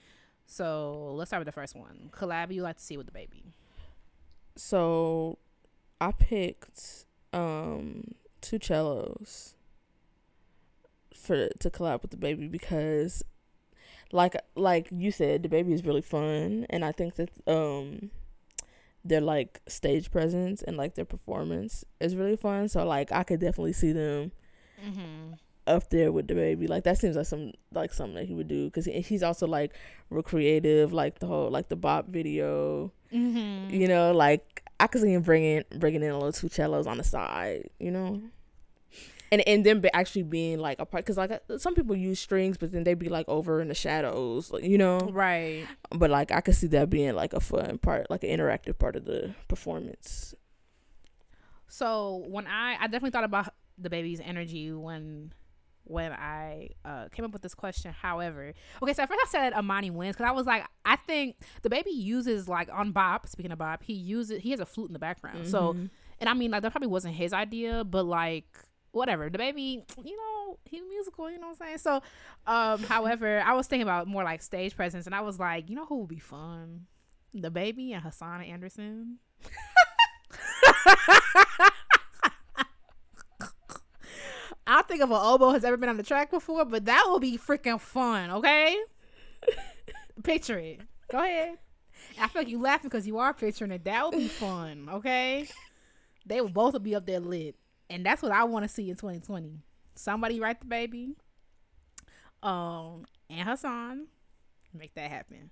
[0.46, 2.10] So let's start with the first one.
[2.12, 3.54] Collab you like to see with the baby.
[4.56, 5.38] so
[6.00, 9.54] I picked um two cellos
[11.14, 13.24] for to collab with the baby because
[14.12, 18.10] like like you said the baby is really fun and I think that um
[19.04, 23.40] their like stage presence and like their performance is really fun so like I could
[23.40, 24.32] definitely see them
[24.82, 25.34] Mm-hmm.
[25.66, 26.66] up there with the baby.
[26.66, 29.46] Like that seems like some like something that he would do because he, he's also
[29.46, 29.74] like
[30.08, 30.90] real creative.
[30.94, 33.68] Like the whole like the bop video, Mm-hmm.
[33.74, 34.12] you know.
[34.12, 37.68] Like I could see him bringing bringing in a little two cellos on the side,
[37.78, 38.22] you know.
[39.32, 42.56] And and then actually being like a part because like uh, some people use strings,
[42.58, 44.98] but then they'd be like over in the shadows, you know.
[44.98, 45.66] Right.
[45.92, 48.96] But like I could see that being like a fun part, like an interactive part
[48.96, 50.34] of the performance.
[51.68, 55.32] So when I I definitely thought about the baby's energy when
[55.84, 57.92] when I uh, came up with this question.
[57.92, 61.36] However, okay, so at first I said Imani Winds because I was like, I think
[61.62, 63.26] the baby uses like on Bop.
[63.28, 65.46] Speaking of Bop, he uses he has a flute in the background.
[65.48, 65.90] So Mhm.
[66.20, 68.46] and I mean like that probably wasn't his idea, but like
[68.92, 69.30] whatever.
[69.30, 71.30] The baby, you know, he's musical.
[71.30, 71.78] You know what I'm saying?
[71.78, 72.02] So,
[72.46, 75.76] um, however, I was thinking about more like stage presence, and I was like, you
[75.76, 76.86] know who would be fun?
[77.32, 79.18] The baby and Hassan Anderson.
[84.66, 87.06] I don't think of an oboe has ever been on the track before, but that
[87.08, 88.30] will be freaking fun.
[88.30, 88.76] Okay,
[90.22, 90.80] picture it.
[91.10, 91.58] Go ahead.
[92.20, 93.84] I feel like you laughing because you are picturing it.
[93.84, 94.88] That would be fun.
[94.92, 95.48] Okay,
[96.26, 97.56] they will both be up there lit,
[97.90, 99.58] and that's what I want to see in 2020.
[99.96, 101.16] Somebody write the baby,
[102.42, 104.06] um, and Hassan,
[104.72, 105.50] make that happen.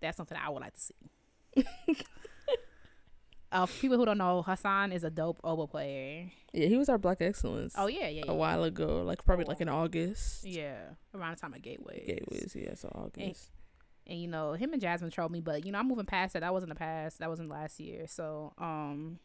[0.00, 0.94] That's something I would like to see.
[3.52, 6.30] uh, for people who don't know, Hassan is a dope oboe player.
[6.52, 7.74] Yeah, he was our Black Excellence.
[7.76, 8.32] Oh yeah, yeah, yeah.
[8.32, 10.44] a while ago, like probably like in August.
[10.44, 10.78] Yeah,
[11.14, 12.04] around the time of Gateway.
[12.06, 13.50] Gateways, yeah, so August.
[14.06, 16.40] And you know, him and Jasmine trolled me, but you know, I'm moving past that.
[16.40, 17.18] That was in the past.
[17.18, 18.06] That was in last year.
[18.06, 19.18] So, um,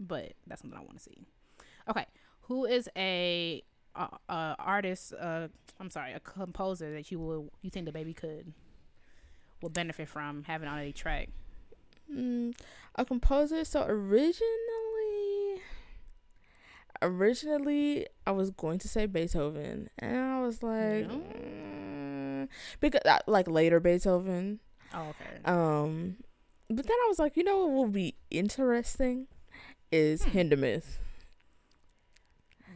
[0.00, 1.26] but that's something I want to see.
[1.88, 2.06] Okay,
[2.42, 3.62] who is a
[3.94, 5.12] uh, uh artist?
[5.18, 5.48] Uh,
[5.80, 8.52] I'm sorry, a composer that you will you think the baby could
[9.62, 11.28] will benefit from having on a track?
[12.12, 12.54] Mm,
[12.94, 13.64] a composer.
[13.64, 15.60] So originally,
[17.02, 21.22] originally I was going to say Beethoven, and I was like, No.
[21.22, 22.48] mm,
[22.80, 24.60] because uh, like later Beethoven.
[24.94, 25.42] Oh, okay.
[25.44, 26.16] Um,
[26.68, 29.26] but then I was like, you know what will be interesting
[29.92, 30.30] is Hmm.
[30.38, 30.98] Hindemith.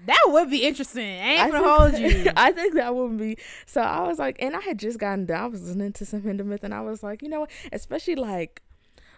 [0.07, 1.05] That would be interesting.
[1.05, 2.33] I ain't I gonna hold think- you.
[2.37, 3.37] I think that would be
[3.67, 3.81] so.
[3.83, 5.43] I was like, and I had just gotten done.
[5.43, 7.51] I was listening to some Hindemith, and I was like, you know what?
[7.73, 8.63] Especially like,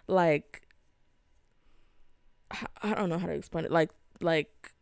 [0.09, 0.63] like,
[2.83, 3.71] I- don't know how to explain it.
[3.71, 3.91] Like,
[4.21, 4.73] like,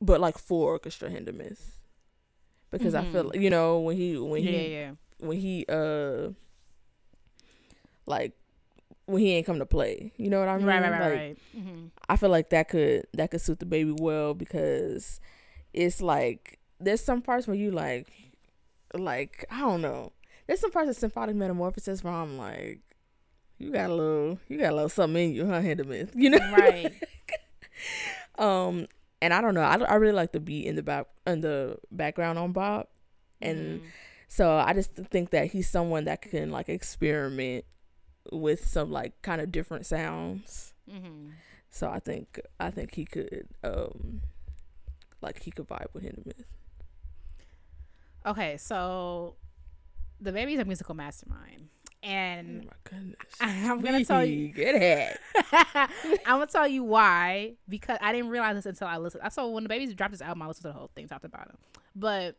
[0.00, 1.60] but like for orchestra Hindemith,
[2.70, 3.40] because I feel Mhm.
[3.40, 4.90] you know when he when yeah, he yeah.
[5.18, 6.30] when he uh
[8.06, 8.32] like
[9.06, 10.12] when he ain't come to play.
[10.16, 10.66] You know what I mean?
[10.66, 11.38] right, right, right, Like, right.
[11.54, 15.20] hmm I feel like that could that could suit the baby well because
[15.72, 18.08] it's like there's some parts where you like
[18.94, 20.12] like I don't know.
[20.46, 22.80] There's some parts of symphonic metamorphosis where I'm like,
[23.58, 26.10] you got a little you got a little something in you, huh, Hindemith?
[26.14, 26.38] You know?
[26.52, 26.92] Right.
[28.38, 28.86] Um
[29.22, 29.62] and I don't know.
[29.62, 32.90] I, I really like the beat in the back in the background on Bop.
[33.40, 33.84] And Mhm.
[34.28, 37.64] so I just think that he's someone that can like experiment
[38.32, 40.72] with some like kind of different sounds.
[40.90, 41.32] Mhm.
[41.70, 44.20] So I think I think he could um
[45.20, 46.44] like he could vibe with Hindemith.
[48.26, 49.34] Okay, so
[50.20, 53.16] the baby's a musical mastermind, Oh and my goodness.
[53.40, 54.48] I'm gonna tell you.
[54.48, 55.18] Get ahead.
[56.24, 59.22] I'm gonna tell you why because I didn't realize this until I listened.
[59.24, 61.24] I saw when the babies dropped his album, I listened to the whole thing, talked
[61.24, 61.56] about him.
[61.94, 62.36] But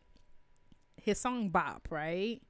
[0.96, 2.40] his song "Bop," right?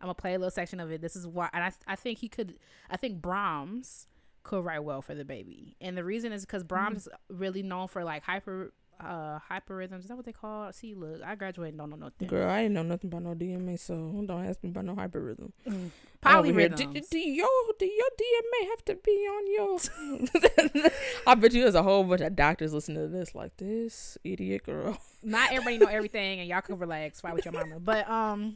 [0.00, 1.00] I'm gonna play a little section of it.
[1.00, 2.54] This is why, and I I think he could.
[2.90, 4.06] I think Brahms
[4.42, 7.88] could write well for the baby, and the reason is because Brahms is really known
[7.88, 8.72] for like hyper.
[9.02, 10.70] Uh, hyperrhythms is that what they call?
[10.74, 12.28] See, look, I graduated, don't know nothing.
[12.28, 13.94] Girl, I didn't know nothing about no DMA, so
[14.26, 15.50] don't ask me about no hyperrhythm.
[15.66, 15.90] I'm
[16.36, 16.52] over Do,
[16.84, 17.08] Polyrhythms.
[17.08, 20.90] do your do your DMA have to be on your?
[21.26, 24.64] I bet you there's a whole bunch of doctors listening to this like this idiot
[24.64, 24.98] girl.
[25.22, 28.52] not everybody know everything and y'all can relax fight with your mama but um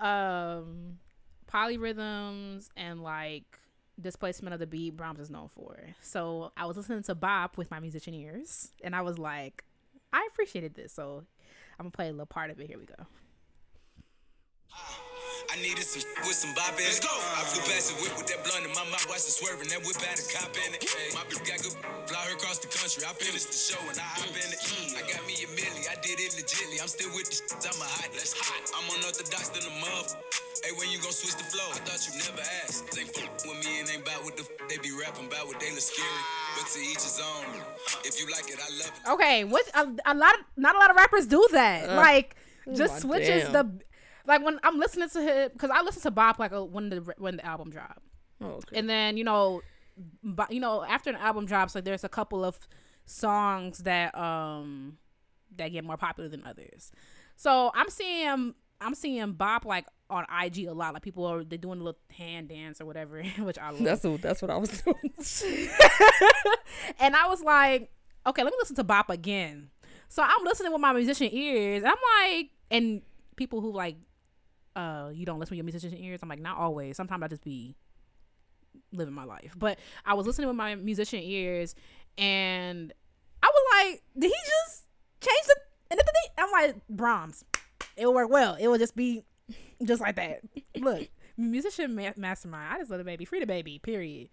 [0.00, 0.98] um
[1.50, 3.58] polyrhythms and like
[4.00, 5.78] displacement of the beat brahms is known for.
[6.00, 9.64] So i was listening to bop with my musician ears and i was like
[10.12, 11.24] i appreciated this so
[11.78, 12.66] i'm gonna play a little part of it.
[12.68, 13.06] Here we go.
[14.72, 15.07] I
[15.62, 16.94] needed some with some bop in it.
[16.96, 17.10] Let's go.
[17.12, 19.68] I flew past the whip with that blunt in my mouth, watched it swerving.
[19.70, 20.82] That whip had a cop in it.
[20.86, 21.74] Hey, My bitch got good,
[22.08, 23.02] fly her across the country.
[23.06, 24.60] I finished the show and I hop in it.
[24.94, 26.78] I got me a milli, I did it legitly.
[26.82, 28.62] I'm still with the shit, I'm a hot, that's hot.
[28.78, 30.14] I'm unorthodox than a muff.
[30.64, 31.70] Hey, when you gon' switch the flow?
[31.70, 32.90] I thought you never asked.
[32.90, 35.60] They fuck with me and ain't bout what the f- they be rapping about what
[35.62, 36.22] they look scary.
[36.58, 37.46] But to each his own.
[38.04, 39.10] If you like it, I love it.
[39.14, 42.34] okay what a, a lot of not a lot of rappers do that Uh, like
[42.74, 43.52] just switches damn.
[43.52, 43.64] the
[44.28, 47.36] like when i'm listening to him because i listen to bop like when the when
[47.36, 47.98] the album dropped
[48.40, 48.78] Oh, okay.
[48.78, 49.62] and then you know
[50.22, 52.56] but you know after an album drops like there's a couple of
[53.04, 54.98] songs that um
[55.56, 56.92] that get more popular than others.
[57.34, 60.94] So i'm seeing i'm seeing bop like on ig a lot.
[60.94, 63.82] Like people are they're doing a little hand dance or whatever which i love.
[63.82, 65.12] That's what that's what I was doing.
[67.00, 67.90] and i was like
[68.26, 69.70] okay let me listen to bop again.
[70.08, 73.02] So i'm listening with my musician ears and i'm like and
[73.36, 73.96] people who like
[74.78, 76.20] uh you don't listen with your musician ears?
[76.22, 76.96] I'm like not always.
[76.96, 77.74] Sometimes i just be
[78.92, 79.54] living my life.
[79.56, 81.74] But i was listening with my musician ears
[82.16, 82.92] and
[83.42, 84.34] i was like did he
[84.66, 84.84] just
[85.20, 85.56] change the
[85.90, 87.44] and the thing i'm like brahms
[87.98, 88.56] it will work well.
[88.58, 89.24] It will just be
[89.84, 90.40] just like that.
[90.78, 92.74] Look musician ma- mastermind.
[92.74, 93.24] I just love the baby.
[93.24, 94.28] Free the baby period.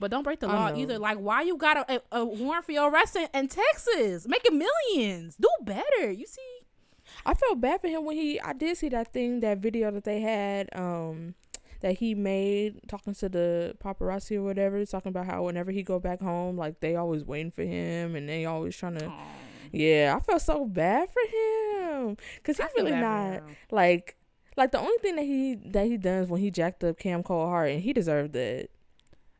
[0.00, 0.98] But don't break the law either.
[0.98, 4.58] Like, why you got a, a, a warrant for your arrest in, in Texas, making
[4.58, 5.36] millions?
[5.36, 6.10] Do better.
[6.10, 6.42] You see,
[7.26, 8.40] I felt bad for him when he.
[8.40, 11.34] I did see that thing, that video that they had, um,
[11.80, 15.98] that he made talking to the paparazzi or whatever, talking about how whenever he go
[15.98, 19.12] back home, like they always waiting for him and they always trying to.
[19.72, 24.16] Yeah, I felt so bad for him because he's really not like
[24.56, 27.46] like the only thing that he that he does when he jacked up Cam Cole
[27.48, 28.68] Hart and he deserved that.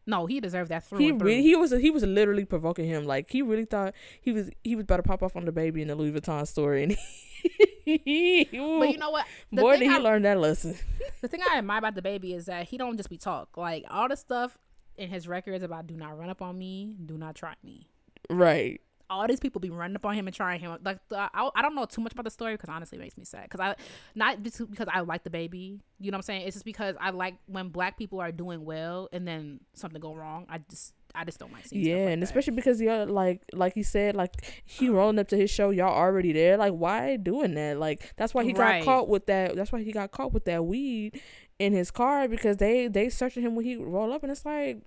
[0.06, 1.28] No, he deserved that through He and through.
[1.28, 3.04] really, he was he was literally provoking him.
[3.06, 5.80] Like he really thought he was he was about to pop off on the baby
[5.82, 6.94] in the Louis Vuitton store, and
[7.84, 9.26] he, but you know what?
[9.52, 10.76] The did he I- learn that lesson.
[11.20, 13.56] the thing I admire about the baby is that he don't just be talk.
[13.56, 14.58] Like all the stuff
[14.96, 17.88] in his records about do not run up on me, do not try me.
[18.30, 18.80] Right.
[19.10, 20.76] All these people be running up on him and trying him.
[20.82, 23.16] Like the, I, I don't know too much about the story because honestly, it makes
[23.16, 23.44] me sad.
[23.44, 23.74] Because I
[24.14, 25.80] not just because I like the baby.
[26.00, 26.46] You know what I'm saying?
[26.46, 30.14] It's just because I like when black people are doing well and then something go
[30.14, 30.46] wrong.
[30.48, 31.84] I just I just don't like seeing.
[31.84, 32.26] Yeah, like and that.
[32.26, 34.32] especially because y'all like like he said, like
[34.64, 34.96] he uh-huh.
[34.96, 36.56] rolling up to his show, y'all already there.
[36.56, 37.78] Like, why doing that?
[37.78, 38.80] Like, that's why he Right.
[38.80, 39.54] got caught with that.
[39.54, 41.20] That's why he got caught with that weed
[41.58, 44.78] in his car because they they searching him when he roll up, and it's like,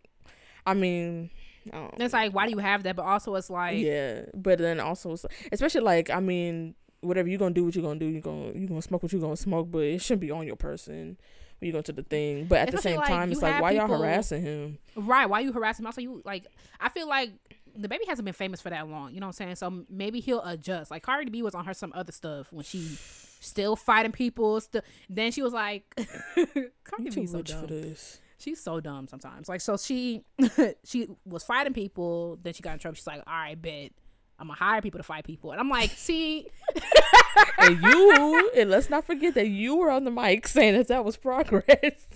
[0.65, 1.29] I mean,
[1.73, 2.95] I it's like, why do you have that?
[2.95, 5.15] But also, it's like, yeah, but then also,
[5.51, 8.67] especially like, I mean, whatever you're gonna do, what you're gonna do, you gonna you
[8.67, 11.17] gonna smoke what you're gonna smoke, but it shouldn't be on your person
[11.59, 12.45] when you go to the thing.
[12.45, 14.77] But at the same like, time, it's like, why y'all harassing him?
[14.95, 15.27] right?
[15.27, 15.87] Why you harassing him?
[15.87, 16.45] Also, you like,
[16.79, 17.31] I feel like
[17.75, 19.13] the baby hasn't been famous for that long.
[19.13, 19.55] You know what I'm saying?
[19.55, 20.91] So maybe he'll adjust.
[20.91, 22.97] Like Cardi B was on her some other stuff when she
[23.39, 24.59] still fighting people.
[24.61, 28.19] Still, then she was like, Cardi You too B so rich for this.
[28.39, 29.49] She's so dumb sometimes.
[29.49, 30.23] Like, so she
[30.83, 32.37] she was fighting people.
[32.41, 32.95] Then she got in trouble.
[32.95, 33.91] She's like, all right, bet.
[34.39, 36.47] I'm gonna hire people to fight people, and I'm like, see,
[37.57, 41.03] and you and let's not forget that you were on the mic saying that that
[41.03, 42.07] was progress.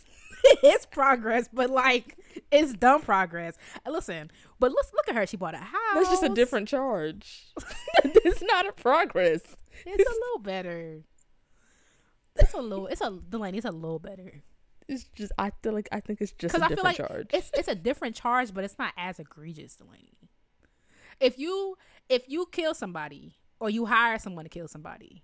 [0.64, 2.18] it's progress, but like
[2.52, 3.58] it's dumb progress.
[3.88, 4.30] Listen,
[4.60, 5.26] but let's look at her.
[5.26, 5.96] She bought a house.
[5.96, 7.48] That's just a different charge.
[8.04, 9.42] it's not a progress.
[9.84, 11.02] It's a little better.
[12.36, 12.86] It's a little.
[12.86, 13.58] It's a Delaney.
[13.58, 14.44] It's a little better
[14.92, 17.10] It's just I feel like I think it's just a because I feel different like
[17.10, 17.28] charge.
[17.34, 20.14] it's it's a different charge, but it's not as egregious, Delaney.
[21.20, 21.78] If you
[22.10, 25.24] if you kill somebody or you hire someone to kill somebody,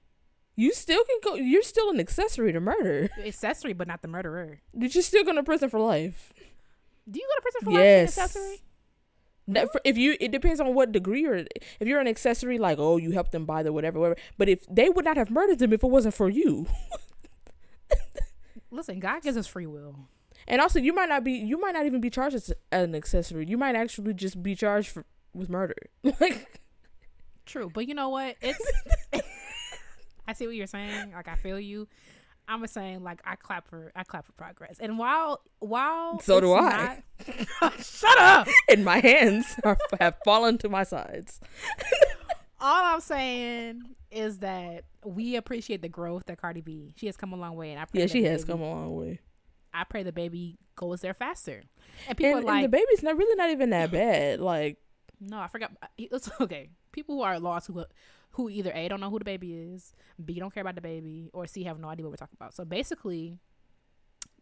[0.56, 1.36] you still can go.
[1.36, 3.10] You're still an accessory to murder.
[3.24, 4.60] accessory, but not the murderer.
[4.78, 6.34] Did you still go to prison for life?
[7.10, 8.18] Do you go to prison for life Yes.
[8.18, 8.62] accessory?
[9.50, 11.46] That- for- if you, it depends on what degree you're.
[11.80, 14.20] If you're an accessory, like oh, you helped them buy the whatever, whatever.
[14.38, 16.68] But if they would not have murdered them if it wasn't for you,
[18.72, 19.96] Listen, God gives us free will.
[20.48, 23.46] and also you might not be, you might not even be charged as an accessory.
[23.48, 25.76] You might actually just be charged for with murder.
[26.20, 26.62] like
[27.46, 28.36] True, but you know what?
[28.42, 28.60] It's.
[30.28, 31.14] I see what you're saying.
[31.14, 31.88] Like I feel you.
[32.50, 34.78] I'm just saying, like I clap for I clap for progress.
[34.80, 37.02] And while while So do I.
[37.62, 38.48] not- Shut up.
[38.70, 41.40] and my hands are, have fallen to my sides.
[42.60, 46.94] All I'm saying is that we appreciate the growth that Cardi B.
[46.96, 48.70] She has come a long way, and I pray Yeah, she has baby- come a
[48.70, 49.20] long way.
[49.74, 51.62] I pray the baby goes there faster.
[52.08, 54.40] And people And, are like, and the baby's not really not even that bad.
[54.40, 54.78] Like
[55.20, 55.72] No, I forgot.
[55.98, 56.70] It's okay.
[56.92, 57.86] People who are lost who
[58.32, 59.94] who either a don't know who the baby is,
[60.24, 62.54] b don't care about the baby, or c have no idea what we're talking about.
[62.56, 63.38] So basically,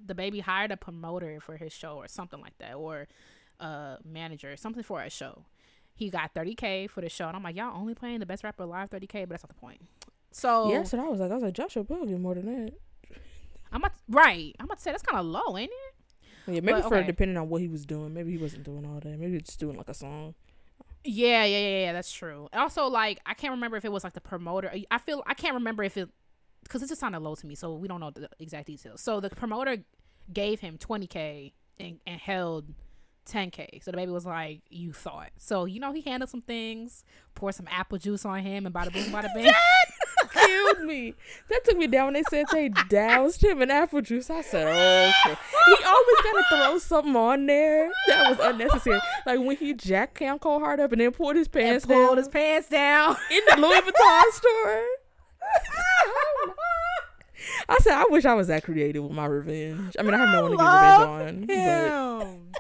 [0.06, 3.08] the baby hired a promoter for his show or something like that, or
[3.60, 5.46] a manager, something for a show.
[5.96, 8.64] He got 30k for the show, and I'm like, y'all only playing the best rapper
[8.64, 9.80] alive 30k, but that's not the point.
[10.32, 12.74] So yeah, so I was like, I was like, Joshua Bell get more than that.
[13.72, 14.54] I'm about right.
[14.60, 16.54] I'm about to say that's kind of low, ain't it?
[16.54, 17.08] Yeah, maybe But, for okay.
[17.08, 18.14] depending on what he was doing.
[18.14, 19.06] Maybe he wasn't doing all that.
[19.06, 20.36] Maybe he was just doing like a song.
[21.04, 21.94] Yeah, yeah, yeah, yeah.
[21.94, 22.50] That's true.
[22.54, 24.72] Also, like I can't remember if it was like the promoter.
[24.92, 26.10] I feel I can't remember if it
[26.64, 27.56] because it just sounded low to me.
[27.56, 29.02] So we don't know the exact details.
[29.02, 29.78] So the promoter
[30.34, 32.74] gave him twenty k and, and held
[33.26, 33.80] ten k.
[33.84, 37.56] So the baby was like, "You thought." So you know he handled some things, poured
[37.56, 39.52] some apple juice on him, and bada boom, bada bing.
[40.32, 41.14] Killed me.
[41.50, 44.30] That took me down when they said they doused him in apple juice.
[44.30, 45.40] I said, oh, okay.
[45.66, 49.00] He always got to throw something on there that was unnecessary.
[49.26, 52.18] Like when he jacked Cam Coldheart up and then pulled his pants and pulled down
[52.18, 53.16] his pants down.
[53.32, 54.86] in the Louis Vuitton store.
[57.70, 59.96] I said, I wish I was that creative with my revenge.
[60.00, 61.46] I mean, I have no one to get revenge on.
[61.46, 62.52] But Him.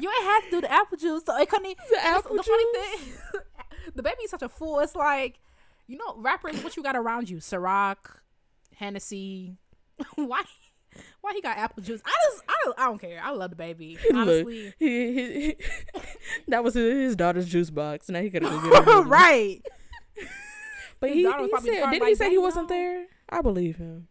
[0.00, 1.22] You ain't have to do the apple juice.
[1.26, 1.76] So it couldn't.
[1.90, 3.12] The apple the funny thing,
[3.96, 4.78] the baby's such a fool.
[4.80, 5.38] It's like,
[5.86, 6.62] you know, rappers.
[6.62, 7.38] What you got around you?
[7.38, 7.96] Ciroc,
[8.76, 9.56] Hennessy.
[10.14, 10.42] why?
[11.20, 12.00] Why he got apple juice?
[12.04, 13.20] I just, I don't, I don't care.
[13.22, 13.98] I love the baby.
[14.10, 15.56] Look, Honestly, he, he, he-
[16.48, 18.08] that was his, his daughter's juice box.
[18.08, 19.06] Now he gotta go it.
[19.06, 19.60] right?
[21.00, 22.76] But His he, he probably in the said, didn't like, he say he wasn't no."
[22.76, 23.06] there?
[23.28, 24.08] I believe him.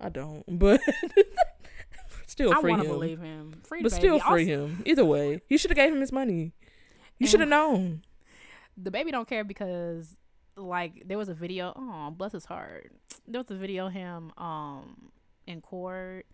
[0.00, 0.80] I don't, but
[2.34, 2.94] still I free want to him.
[2.94, 3.60] believe him.
[3.64, 4.82] Free but still free Also, him.
[4.84, 6.52] Either way, you should have gave him his money.
[7.18, 8.02] You should have known.
[8.76, 10.16] the baby don't care because
[10.56, 12.92] like there was a video oh bless his heart
[13.26, 15.10] there was a video of him um
[15.48, 16.26] in court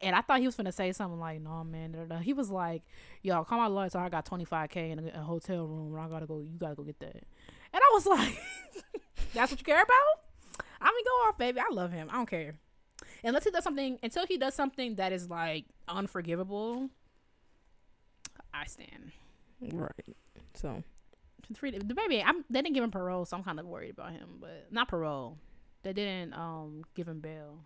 [0.00, 2.18] and I thought he was gonna say something like, "No, man." Da, da, da.
[2.18, 2.82] He was like,
[3.22, 3.88] "Yo, call my lawyer.
[3.88, 6.40] So I got twenty five k in a, a hotel room, and I gotta go.
[6.40, 7.16] You gotta go get that."
[7.72, 8.36] And I was like,
[9.32, 11.58] "That's what you care about?" I mean, go off, baby.
[11.60, 12.08] I love him.
[12.10, 12.58] I don't care.
[13.22, 16.90] Unless he does something, until he does something that is like unforgivable,
[18.52, 19.12] I stand.
[19.60, 20.16] Right.
[20.54, 20.82] So
[21.48, 22.22] the baby.
[22.22, 22.44] I'm.
[22.50, 24.38] They didn't give him parole, so I'm kind of worried about him.
[24.40, 25.38] But not parole.
[25.82, 27.60] They didn't um give him bail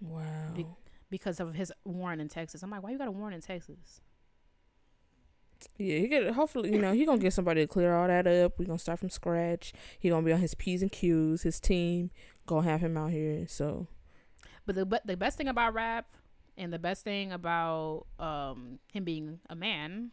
[0.00, 0.52] wow.
[0.54, 0.66] Be-
[1.10, 2.62] because of his warrant in Texas.
[2.62, 4.00] I'm like, why you got a warrant in Texas?
[5.76, 8.58] Yeah, he get hopefully you know he gonna get somebody to clear all that up.
[8.58, 9.72] We gonna start from scratch.
[9.98, 11.42] He gonna be on his p's and q's.
[11.42, 12.10] His team
[12.46, 13.46] gonna have him out here.
[13.48, 13.88] So
[14.68, 16.08] But the be- the best thing about rap
[16.58, 20.10] and the best thing about um him being a man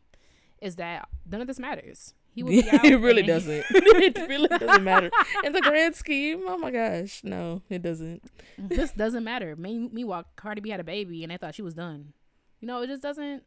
[0.62, 2.14] is that none of this matters.
[2.34, 3.66] He will be out it really doesn't.
[3.70, 5.12] it really doesn't matter
[5.43, 6.43] in the grand scheme.
[6.47, 8.24] Oh my gosh, no, it doesn't.
[8.58, 9.58] this doesn't matter.
[9.58, 12.14] Me- Meanwhile, Cardi B had a baby and they thought she was done.
[12.62, 13.43] You know, it just doesn't.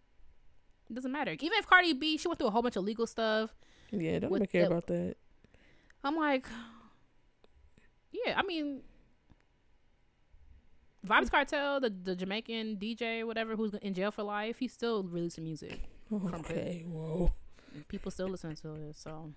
[0.90, 1.32] It doesn't matter.
[1.32, 3.56] Even if Cardi B, she went through a whole bunch of legal stuff.
[3.90, 5.16] Yeah, don't care about that.
[6.04, 6.46] I'm like,
[8.12, 8.34] yeah.
[8.36, 8.82] I mean,
[11.06, 15.44] Vybz Kartel, the the Jamaican DJ, whatever, who's in jail for life, he's still releasing
[15.44, 15.80] music.
[16.12, 17.32] Okay, whoa.
[17.88, 18.96] People still listen to it.
[18.96, 19.30] So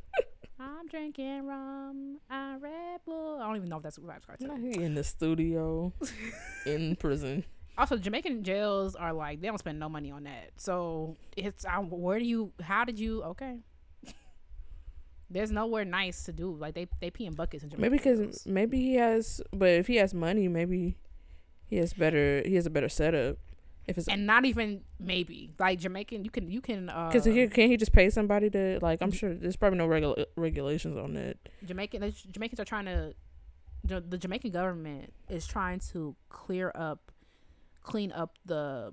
[0.60, 3.38] I'm drinking rum, I Red Bull.
[3.40, 4.56] I don't even know if that's Vybz Kartel.
[4.60, 5.92] He in the studio,
[6.66, 7.44] in prison.
[7.76, 10.50] Also, Jamaican jails are like they don't spend no money on that.
[10.56, 12.52] So it's I, where do you?
[12.62, 13.22] How did you?
[13.24, 13.56] Okay.
[15.32, 16.54] There's nowhere nice to do.
[16.54, 19.86] Like they they pee in buckets in Jamaican Maybe because maybe he has, but if
[19.86, 20.96] he has money, maybe
[21.72, 22.42] He has better.
[22.44, 23.38] He has a better setup.
[23.86, 26.22] If it's and not even maybe like Jamaican.
[26.22, 29.00] You can you can uh because he can't he just pay somebody to like.
[29.00, 31.38] I'm sure there's probably no regula- regulations on that.
[31.64, 33.14] Jamaican Jamaicans are trying to
[33.84, 37.10] the, the Jamaican government is trying to clear up
[37.82, 38.92] clean up the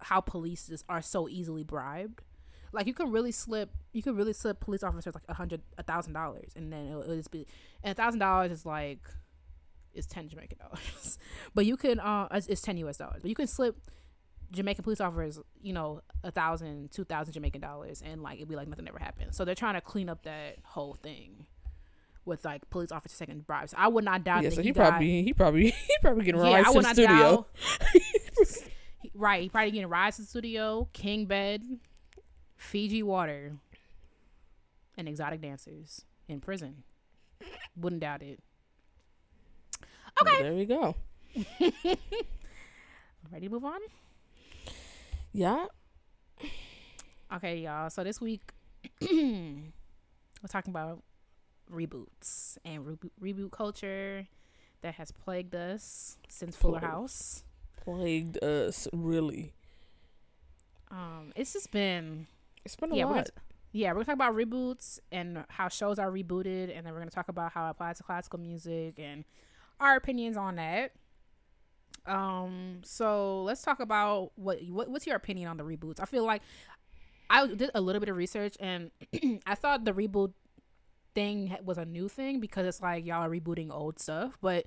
[0.00, 2.22] how police is, are so easily bribed.
[2.74, 5.82] Like you can really slip you can really slip police officers like a hundred a
[5.82, 7.46] thousand dollars and then it'll, it'll just be
[7.82, 9.00] and a thousand dollars is like
[9.94, 11.18] is ten Jamaican dollars.
[11.54, 13.22] but you can uh it's, it's ten US dollars.
[13.22, 13.76] But you can slip
[14.50, 18.56] Jamaican police officers, you know, a thousand, two thousand Jamaican dollars, and like it'd be
[18.56, 19.34] like nothing ever happened.
[19.34, 21.46] So they're trying to clean up that whole thing
[22.24, 23.74] with like police officers taking bribes.
[23.76, 26.24] I would not doubt yeah, that so he, he, got, probably he probably he probably
[26.24, 27.08] getting yeah, I to the studio.
[27.08, 27.48] doubt.
[29.12, 31.62] Right, he probably getting rides to the studio, king bed,
[32.64, 33.52] Fiji water,
[34.96, 36.82] and exotic dancers in prison.
[37.76, 38.40] Wouldn't doubt it.
[40.24, 40.94] Well, there we go.
[43.32, 43.80] Ready to move on?
[45.32, 45.66] Yeah.
[47.34, 47.90] Okay, y'all.
[47.90, 48.52] So this week
[49.00, 49.62] we're
[50.48, 51.02] talking about
[51.70, 54.26] reboots and reboot, reboot culture
[54.82, 56.92] that has plagued us since Fuller Plagued.
[56.92, 57.44] House.
[57.84, 59.52] Plagued us really.
[60.90, 62.26] Um, it's just been
[62.64, 63.26] It's been a yeah, we're gonna,
[63.72, 67.10] yeah, we're gonna talk about reboots and how shows are rebooted, and then we're gonna
[67.10, 69.24] talk about how it applies to classical music and
[69.80, 70.92] our opinions on that.
[72.06, 76.00] Um, so let's talk about what, what what's your opinion on the reboots?
[76.00, 76.42] I feel like
[77.30, 78.90] I did a little bit of research, and
[79.46, 80.32] I thought the reboot
[81.14, 84.66] thing was a new thing because it's like y'all are rebooting old stuff, but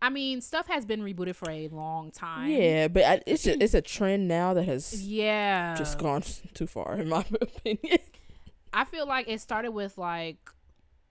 [0.00, 2.48] I mean, stuff has been rebooted for a long time.
[2.50, 6.22] Yeah, but I, it's a, it's a trend now that has yeah, just gone
[6.54, 7.98] too far, in my opinion.
[8.72, 10.38] I feel like it started with like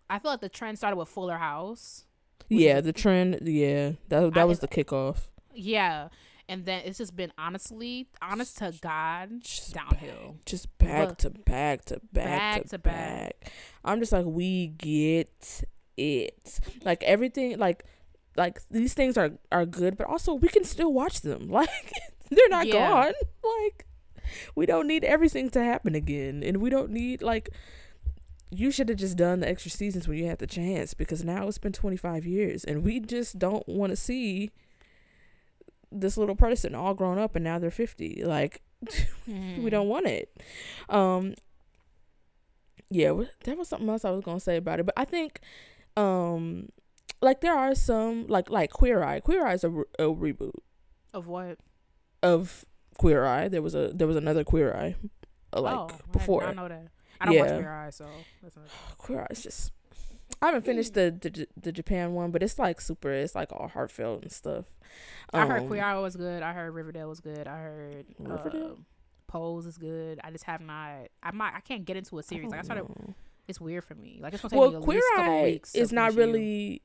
[0.09, 2.05] I feel like the trend started with Fuller House.
[2.47, 3.39] yeah, the trend.
[3.43, 5.27] Yeah, that that I- was the kickoff.
[5.53, 6.09] Yeah.
[6.49, 10.35] And then it's just been honestly, honest to God, Just downhill.
[10.37, 13.41] Back, just back to back to back, Back to, to back.
[13.41, 13.51] back.
[13.83, 15.63] I'm just like, we get
[15.97, 16.59] it.
[16.85, 17.83] Like everything, like
[18.37, 21.49] like these things are are good, but also we can still watch them.
[21.59, 21.91] Like
[22.29, 22.73] they're not Yeah.
[22.73, 23.13] gone.
[23.63, 23.85] Like
[24.55, 27.49] we don't need everything to happen again, and we don't need like.
[28.49, 31.49] You should have just done the extra seasons when you had the chance because now
[31.49, 34.51] it's been 25 years and we just don't want to see
[35.91, 38.61] this little person all grown up and now they're 50 like
[39.27, 39.63] Mm-hmm.
[39.63, 40.31] we don't want it
[40.87, 41.33] um
[42.89, 43.11] yeah
[43.43, 45.41] there was something else i was gonna say about it but i think
[45.97, 46.69] um
[47.21, 50.51] like there are some like like queer eye queer eye is a, re- a reboot
[51.13, 51.57] of what?
[52.23, 52.65] of
[52.97, 54.95] queer eye there was a there was another queer eye
[55.53, 56.87] uh, like oh, I before not know that.
[57.19, 58.05] I don't watch Queer Eye, so
[58.43, 59.71] that's not- queer eye is just
[60.41, 63.67] i haven't finished the, the the japan one but it's like super it's like all
[63.69, 64.65] heartfelt and stuff
[65.33, 66.41] I heard Um, Queer Eye was good.
[66.41, 67.47] I heard Riverdale was good.
[67.49, 68.71] I heard Riverdale?
[68.79, 68.81] uh,
[69.27, 70.21] Pose is good.
[70.23, 71.07] I just have not.
[71.21, 71.51] I might.
[71.53, 72.49] I can't get into a series.
[72.49, 72.87] Like I started.
[72.87, 73.13] know.
[73.49, 74.19] It's weird for me.
[74.21, 75.75] Like it's gonna take well me at queer least a couple eye weeks.
[75.75, 76.31] is not finish you.
[76.31, 76.81] really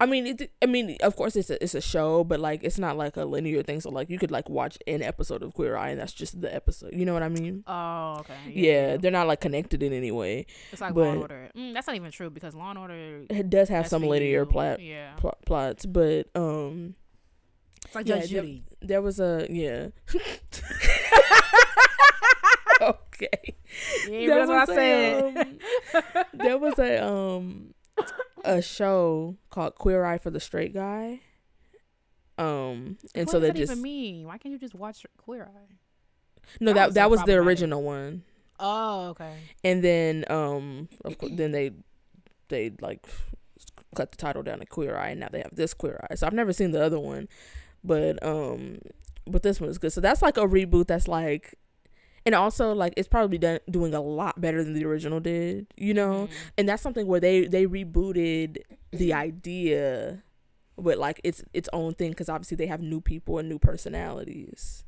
[0.00, 2.78] i mean it, i mean of course it's a, it's a show but like it's
[2.78, 5.76] not like a linear thing so like you could like watch an episode of queer
[5.76, 8.34] eye and that's just the episode you know what i mean Oh, okay.
[8.50, 11.48] yeah, they're not like connected in any way It's like Law and Order.
[11.56, 13.22] Mm, that's not even true because Law and Order.
[13.30, 15.12] it does have some linear plot Yeah.
[15.16, 16.94] pl- plots but um
[17.84, 18.64] It's like Yeah, Judge there- Judy.
[18.82, 19.88] there was a yeah
[22.80, 23.54] okay
[24.08, 25.36] Yeah, that's what I was a, said.
[25.36, 27.73] um, there was a um
[28.44, 31.20] a show called Queer Eye for the Straight Guy.
[32.36, 34.26] Um, and what so they just even mean?
[34.26, 35.74] Why can't you just watch Queer Eye?
[36.60, 38.22] no That that was that so was the original one,
[38.60, 39.34] Oh, okay.
[39.62, 41.70] and then um of course then they
[42.48, 43.06] they like
[43.94, 46.16] cut the title down to Queer Eye, and now they have this Queer Eye.
[46.16, 47.28] So I've never seen the other one,
[47.84, 48.78] but um
[49.26, 49.92] but this one is good.
[49.92, 50.86] So that's like a reboot.
[50.88, 51.54] That's like.
[52.26, 55.92] And also, like it's probably done doing a lot better than the original did, you
[55.92, 56.26] know.
[56.26, 56.30] Mhm.
[56.58, 58.58] and that's something where they they rebooted
[58.92, 60.22] the idea
[60.76, 64.84] with like its its own thing because obviously they have new people and new personalities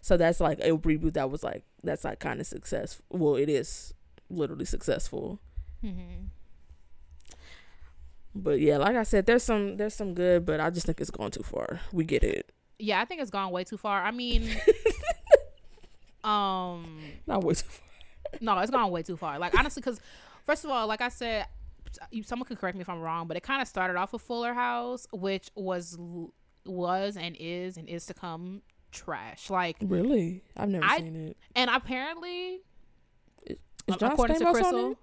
[0.00, 3.48] so that's like a reboot that was like that's like kind of successful well it
[3.48, 3.94] is
[4.28, 5.40] literally successful
[5.82, 6.24] mm-hmm.
[8.34, 11.10] but yeah like i said there's some there's some good but i just think it's
[11.10, 14.02] gone too far we get it Yeah, I think it's gone way too far.
[14.02, 14.42] I mean,
[16.24, 17.80] um, not way too far
[18.40, 19.38] no, it's gone way too far.
[19.38, 20.00] Like honestly, because
[20.44, 21.46] first of all, like I said,
[22.10, 24.22] you, someone could correct me if I'm wrong, but it kind of started off with
[24.22, 25.96] Fuller House, which was
[26.66, 29.50] was and is and is to come trash.
[29.50, 32.60] Like, really i've never I- seen it and apparently,
[33.46, 34.98] is John according to Stamos on Crystal,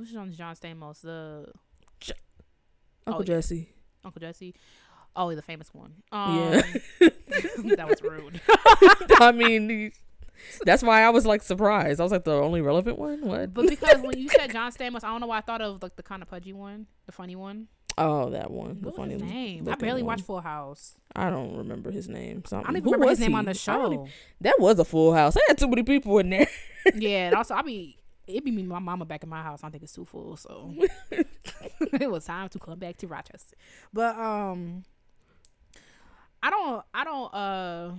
[0.00, 1.52] is on John Stamos, the
[3.06, 3.24] uncle Oh, yeah.
[3.24, 3.68] jesse
[4.04, 4.54] Uncle Jesse.
[5.16, 5.94] Oh, the famous one.
[6.12, 6.16] Yeah.
[6.18, 6.62] Um,
[7.76, 8.40] that was rude.
[9.20, 9.92] I mean,
[10.64, 12.00] that's why I was like surprised.
[12.00, 13.22] I was like the only relevant one.
[13.26, 13.52] What?
[13.52, 15.96] But because when you said John Stamos, I don't know why I thought of like
[15.96, 17.66] the kind of pudgy one, the funny one.
[17.98, 18.78] Oh, that one.
[18.80, 19.68] The What was funny his name?
[19.68, 20.14] I barely one.
[20.14, 20.94] watched Full House.
[21.14, 22.42] I don't remember his name.
[22.52, 23.36] I don't even Who remember his name he?
[23.36, 23.92] on the show.
[23.92, 24.08] even-
[24.40, 25.36] That was a full house.
[25.36, 26.46] I had too many people in there.
[26.94, 27.96] yeah, and also I be
[28.26, 29.60] it be me my mama back in my house.
[29.64, 30.72] I think it's too full, so
[31.10, 33.56] it was time to come back to Rochester.
[33.92, 34.84] But um
[36.42, 37.92] I don't I don't uh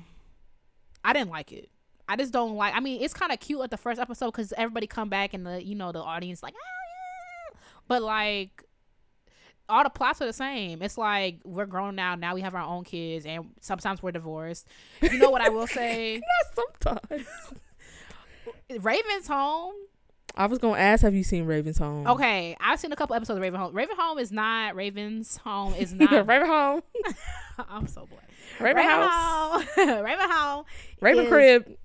[1.04, 1.70] I didn't like it.
[2.08, 4.54] I just don't like I mean it's kind of cute at the first episode cuz
[4.58, 7.60] everybody come back and the you know the audience like ah, yeah.
[7.88, 8.66] but like
[9.70, 10.82] all the plots are the same.
[10.82, 12.16] It's like we're grown now.
[12.16, 14.68] Now we have our own kids, and sometimes we're divorced.
[15.02, 16.22] You know what I will say?
[16.54, 17.28] Sometimes.
[18.80, 19.74] Raven's home
[20.36, 22.08] I was gonna ask, have you seen Raven's Home?
[22.08, 23.74] Okay, I've seen a couple episodes of Raven Home.
[23.76, 26.28] Raven Home is not Raven's Home is not.
[26.28, 26.82] Raven Home.
[27.70, 28.30] I'm so black.
[28.60, 29.12] Raven, House.
[29.14, 29.66] Home.
[30.04, 30.66] Raven Home.
[31.00, 31.78] Raven is- Crib.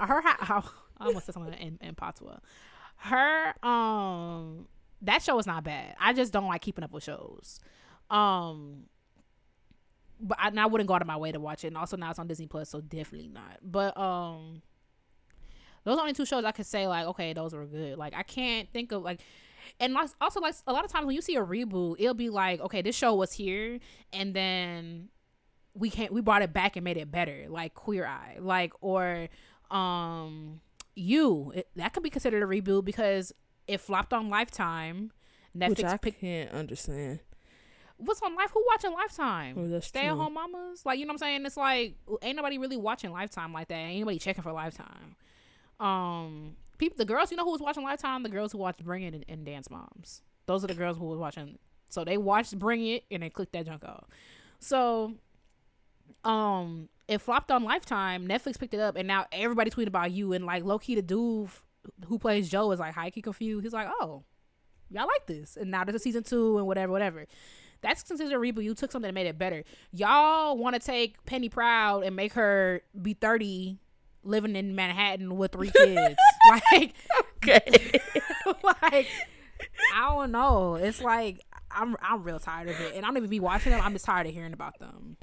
[0.00, 0.68] Her house.
[0.98, 2.38] I almost said something in, in patois.
[2.96, 4.68] Her um
[5.02, 5.96] that show is not bad.
[6.00, 7.58] I just don't like keeping up with shows.
[8.10, 8.84] Um
[10.20, 11.68] but I, I wouldn't go out of my way to watch it.
[11.68, 13.58] And also now it's on Disney Plus, so definitely not.
[13.62, 14.62] But um
[15.84, 17.98] those are only two shows I could say like, okay, those were good.
[17.98, 19.20] Like I can't think of like
[19.80, 22.60] and also like a lot of times when you see a reboot, it'll be like,
[22.60, 23.78] okay, this show was here
[24.12, 25.08] and then
[25.74, 29.28] we can't we brought it back and made it better, like Queer Eye, like or
[29.70, 30.60] um
[30.94, 33.32] you it, that could be considered a reboot because
[33.66, 35.12] it flopped on Lifetime.
[35.54, 37.20] Which I Netflix picked can't understand.
[37.98, 38.50] what's on Life?
[38.54, 39.56] Who watching Lifetime?
[39.58, 41.46] Oh, Stay at home mamas, like you know what I'm saying.
[41.46, 43.74] It's like ain't nobody really watching Lifetime like that.
[43.74, 45.16] Ain't anybody checking for Lifetime.
[45.82, 48.22] Um, people, the girls, you know who was watching Lifetime?
[48.22, 50.22] The girls who watched Bring It and, and Dance Moms.
[50.46, 51.58] Those are the girls who was watching.
[51.88, 54.04] So they watched Bring It and they clicked that junk off.
[54.60, 55.14] So,
[56.24, 58.26] um, it flopped on Lifetime.
[58.26, 60.32] Netflix picked it up, and now everybody tweeted about you.
[60.32, 61.50] And like low key, the dude
[62.06, 63.64] who plays Joe is like high key confused.
[63.64, 64.22] He's like, oh,
[64.90, 67.26] y'all like this, and now there's a season two and whatever, whatever.
[67.80, 68.62] That's considered a reboot.
[68.62, 69.64] You took something and made it better.
[69.90, 73.78] Y'all want to take Penny Proud and make her be 30,
[74.24, 76.16] living in Manhattan with three kids.
[76.72, 76.94] like,
[77.38, 78.00] Okay.
[78.64, 79.08] like
[79.94, 80.74] I don't know.
[80.76, 83.80] It's like I'm I'm real tired of it, and I don't even be watching them.
[83.82, 85.16] I'm just tired of hearing about them.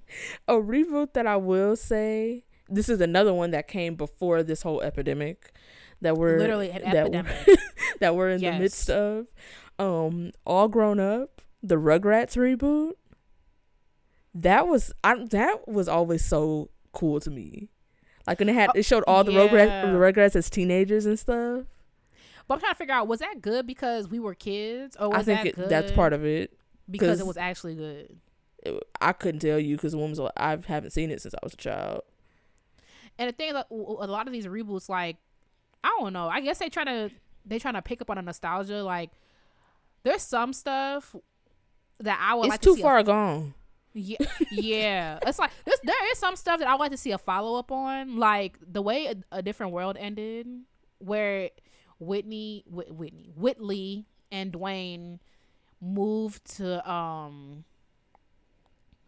[0.47, 4.81] a reboot that I will say, this is another one that came before this whole
[4.81, 5.53] epidemic
[6.01, 7.35] that we're Literally an that epidemic.
[7.47, 7.55] We're,
[7.99, 8.53] that we're in Yes.
[8.55, 9.27] the midst of.
[9.77, 12.93] Um, all grown up, the Rugrats reboot.
[14.33, 17.69] That was I that was always so cool to me.
[18.29, 19.47] Like when it had oh, it showed all the yeah.
[19.47, 21.63] Rugrats as teenagers and stuff.
[22.47, 25.17] But I'm trying to figure out was that good because we were kids, or was
[25.17, 26.55] I think that it, good that's part of it.
[26.89, 28.19] because it was actually good.
[28.63, 31.53] It- I couldn't tell you because when was I haven't seen it since I was
[31.53, 32.01] a child.
[33.17, 35.17] And the thing is, like, w- a lot of these reboots, like
[35.83, 36.29] I don't know.
[36.29, 37.09] I guess they trying to
[37.45, 38.83] they trying to pick up on a nostalgia.
[38.83, 39.09] Like
[40.03, 41.15] there's some stuff
[41.99, 43.55] that I would it's like too to see a far gone.
[43.99, 44.17] Yeah,
[44.51, 45.19] yeah.
[45.25, 47.59] It's like there's, there is some stuff that I would like to see a follow
[47.59, 50.47] up on, like the way a, a different world ended,
[50.99, 51.49] where
[51.99, 55.19] Whitney, Whit, Whitney, Whitley, and Dwayne
[55.81, 57.63] moved to um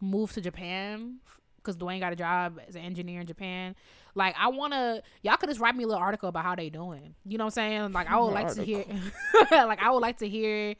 [0.00, 1.18] moved to Japan
[1.56, 3.74] because Dwayne got a job as an engineer in Japan.
[4.14, 6.68] Like I want to, y'all could just write me a little article about how they
[6.68, 7.14] doing.
[7.24, 7.92] You know what I'm saying?
[7.92, 8.84] Like I would like to hear,
[9.50, 10.74] like I would like to hear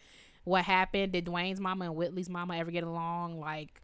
[0.44, 1.12] what happened.
[1.12, 3.38] Did Dwayne's mama and Whitley's mama ever get along?
[3.38, 3.80] Like,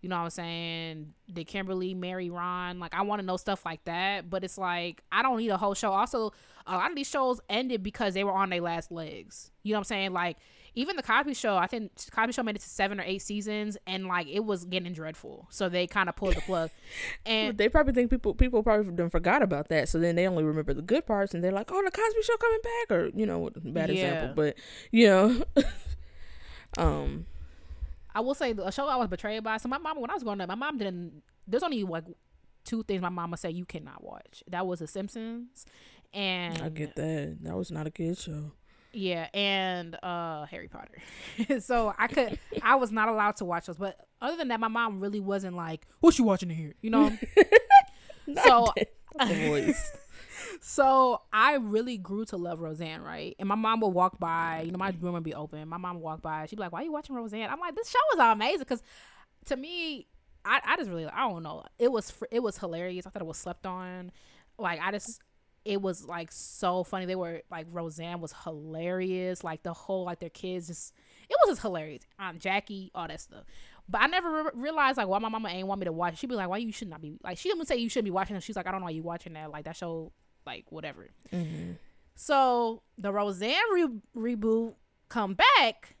[0.00, 1.14] you know what I'm saying?
[1.32, 2.78] Did Kimberly marry Ron?
[2.80, 4.28] Like I want to know stuff like that.
[4.30, 5.92] But it's like I don't need a whole show.
[5.92, 6.32] Also,
[6.66, 9.50] a lot of these shows ended because they were on their last legs.
[9.62, 10.12] You know what I'm saying?
[10.12, 10.36] Like
[10.76, 13.76] even the Cosby Show, I think Cosby Show made it to seven or eight seasons,
[13.88, 15.48] and like it was getting dreadful.
[15.50, 16.70] So they kind of pulled the plug.
[17.26, 20.44] And they probably think people people probably done forgot about that, so then they only
[20.44, 23.26] remember the good parts, and they're like, "Oh, the Cosby Show coming back," or you
[23.26, 23.94] know, bad Yeah.
[23.94, 24.56] example, but
[24.92, 25.44] you know,
[26.78, 27.26] um,
[28.14, 29.56] I will say a show I was betrayed by.
[29.58, 31.22] So my mom, when I was growing up, my mom didn't.
[31.46, 32.04] There's only like
[32.64, 34.42] two things my mama say you cannot watch.
[34.48, 35.64] That was The Simpsons,
[36.12, 38.52] and I get that that was not a good show.
[38.92, 40.98] yeah, and uh Harry Potter.
[41.60, 43.76] so I could, I was not allowed to watch those.
[43.78, 47.10] But other than that, my mom really wasn't like, "What you watching here?" You know.
[48.44, 48.72] so
[49.16, 49.92] Not the voice.
[50.60, 53.34] So I really grew to love Roseanne, right?
[53.38, 55.68] And my mom would walk by, you know, my room would be open.
[55.68, 57.74] My mom would walk by, she'd be like, "Why are you watching Roseanne?" I'm like,
[57.74, 58.82] "This show is amazing." Because
[59.46, 60.06] to me,
[60.44, 63.06] I, I just really, I don't know, it was it was hilarious.
[63.06, 64.12] I thought it was slept on.
[64.58, 65.20] Like I just,
[65.64, 67.06] it was like so funny.
[67.06, 69.44] They were like Roseanne was hilarious.
[69.44, 70.94] Like the whole like their kids just,
[71.28, 72.02] it was just hilarious.
[72.18, 73.44] Aunt Jackie, all that stuff.
[73.88, 76.18] But I never re- realized like why my mama ain't want me to watch.
[76.18, 78.10] She'd be like, "Why you should not be like?" She didn't say you shouldn't be
[78.12, 78.38] watching.
[78.40, 79.50] She's like, "I don't know why you watching that.
[79.50, 80.12] Like that show,
[80.46, 81.72] like whatever." Mm-hmm.
[82.14, 84.74] So the Roseanne re- reboot
[85.08, 85.96] come back,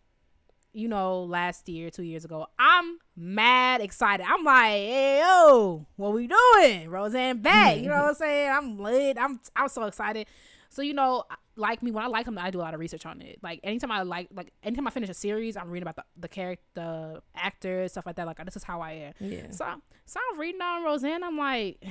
[0.72, 2.46] you know, last year, two years ago.
[2.58, 4.26] I'm mad excited.
[4.28, 6.90] I'm like, hey yo, what we doing?
[6.90, 7.78] Roseanne back.
[7.78, 8.50] You know what I'm saying?
[8.50, 9.16] I'm lit.
[9.18, 10.26] I'm I'm so excited.
[10.68, 11.24] So you know,
[11.56, 13.38] like me when I like them, I do a lot of research on it.
[13.42, 16.28] Like anytime I like, like anytime I finish a series, I'm reading about the the
[16.28, 18.26] character, the actors, stuff like that.
[18.26, 19.12] Like this is how I am.
[19.20, 19.50] Yeah.
[19.50, 19.66] So
[20.04, 21.24] so I'm reading on Roseanne.
[21.24, 21.82] I'm like,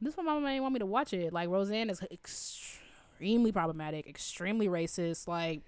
[0.00, 1.32] this one my mama ain't want me to watch it.
[1.32, 5.26] Like Roseanne is extremely problematic, extremely racist.
[5.26, 5.62] Like,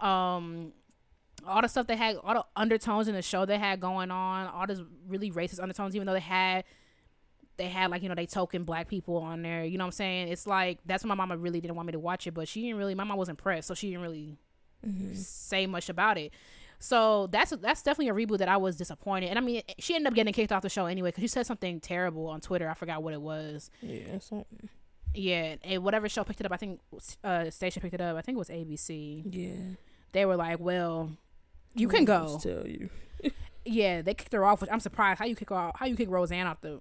[0.00, 0.72] um,
[1.46, 4.46] all the stuff they had, all the undertones in the show they had going on,
[4.48, 5.94] all this really racist undertones.
[5.94, 6.64] Even though they had,
[7.56, 9.64] they had like you know they token black people on there.
[9.64, 10.28] You know what I'm saying?
[10.28, 12.62] It's like that's why my mama really didn't want me to watch it, but she
[12.62, 12.94] didn't really.
[12.94, 14.36] My mom was impressed, so she didn't really
[15.14, 16.32] say much about it.
[16.78, 19.30] So that's that's definitely a reboot that I was disappointed.
[19.30, 21.46] And I mean, she ended up getting kicked off the show anyway because she said
[21.46, 22.68] something terrible on Twitter.
[22.68, 23.70] I forgot what it was.
[23.82, 24.18] Yeah.
[24.20, 24.68] Something.
[25.14, 26.80] Yeah, and whatever show picked it up, I think
[27.24, 28.16] uh station picked it up.
[28.16, 29.22] I think it was ABC.
[29.28, 29.74] Yeah.
[30.12, 31.10] They were like, "Well,
[31.74, 32.90] you can go." Tell you.
[33.64, 34.62] Yeah, they kicked her off.
[34.62, 35.78] Which I'm surprised how you kick off.
[35.78, 36.80] How you kick Roseanne off the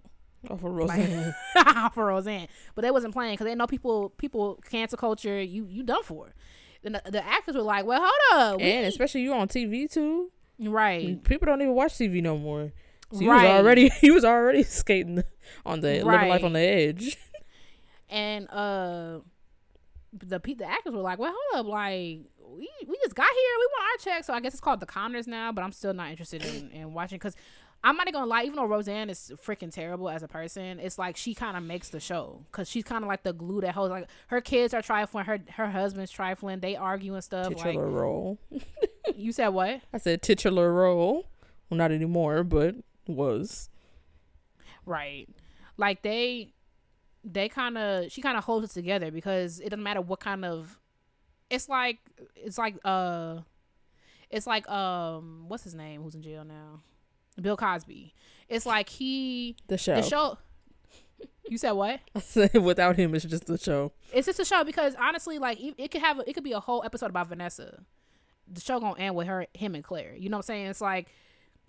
[0.49, 1.35] Off of Roseanne.
[1.93, 5.41] for Roseanne, but they wasn't playing because they know people people cancel culture.
[5.41, 6.33] You you done for.
[6.83, 10.31] And the, the actors were like, "Well, hold up, and especially you on TV too.
[10.59, 12.71] right, People don't even watch TV no more.
[13.11, 13.35] So he Right.
[13.35, 15.23] was already he was already skating
[15.65, 17.17] on the living life on the edge.
[18.09, 19.19] and uh,
[20.13, 22.19] the the actors were like, "Well, hold up, like."
[22.49, 23.51] We, we just got here.
[23.59, 25.51] We want our check, so I guess it's called The Connors now.
[25.51, 27.35] But I'm still not interested in, in watching because
[27.83, 28.43] I'm not gonna lie.
[28.43, 31.89] Even though Roseanne is freaking terrible as a person, it's like she kind of makes
[31.89, 33.91] the show because she's kind of like the glue that holds.
[33.91, 36.59] Like her kids are trifling, her her husband's trifling.
[36.59, 37.49] They argue and stuff.
[37.49, 38.39] titular role.
[39.15, 39.81] You said, what?
[39.93, 41.27] I said titular role.
[41.69, 42.75] Well, not anymore, but
[43.07, 43.69] was.
[44.85, 45.27] Right.
[45.77, 46.53] Like they
[47.23, 50.45] they kind of she kind of holds it together because it doesn't matter what kind
[50.45, 50.79] of
[51.49, 51.99] it's like
[52.35, 53.39] it's like uh
[54.29, 56.81] it's like um what's his name who's in jail now?
[57.41, 58.13] Bill Cosby.
[58.49, 59.95] It's like he The show.
[59.95, 60.37] the show
[61.49, 61.99] You said what?
[62.15, 63.91] I said without him, it's just the show.
[64.13, 66.59] It's just a show because honestly like it, it could have it could be a
[66.59, 67.83] whole episode about Vanessa.
[68.51, 70.15] The show going to end with her him and Claire.
[70.15, 70.67] You know what I'm saying?
[70.67, 71.07] It's like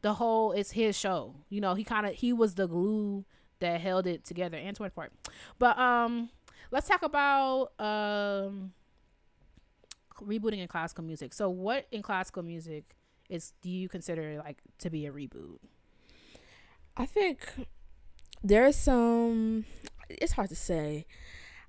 [0.02, 1.34] the whole it's his show.
[1.48, 3.24] You know, he kind of he was the glue
[3.60, 5.12] that held it together and Twin Part.
[5.58, 6.30] But um
[6.70, 8.72] let's talk about um
[10.20, 11.32] rebooting in classical music.
[11.32, 12.96] So what in classical music
[13.28, 15.58] is do you consider like to be a reboot?
[16.96, 17.48] I think
[18.42, 19.64] there's some.
[20.08, 21.06] It's hard to say.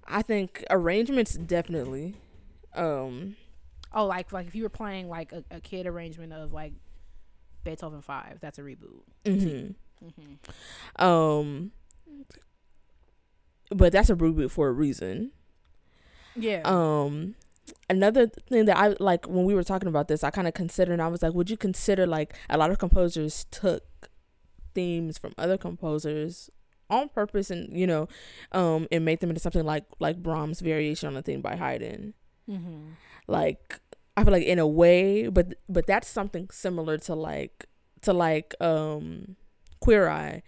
[0.07, 2.15] I think arrangements definitely.
[2.73, 3.35] Um,
[3.93, 6.73] Oh, like like if you were playing like a, a kid arrangement of like
[7.63, 9.01] Beethoven 5, that's a reboot.
[9.25, 9.75] mhm.
[10.01, 11.71] hmm um,
[13.69, 15.31] but that's a reboot for a reason.
[16.35, 16.61] Yeah.
[16.65, 17.35] Um,
[17.89, 20.93] another thing that I like when we were talking about this, I kind of considered.
[20.93, 24.09] And I was like, would you consider like a lot of composers took
[24.73, 26.49] themes from other composers
[26.89, 28.07] on purpose, and you know,
[28.51, 32.13] um, and made them into something like like Brahms' variation on a theme by Haydn.
[32.49, 32.89] mm-hmm.
[33.27, 33.79] Like
[34.17, 37.65] I feel like in a way, but but that's something similar to like
[38.01, 39.35] to like um
[39.79, 40.43] Queer Eye.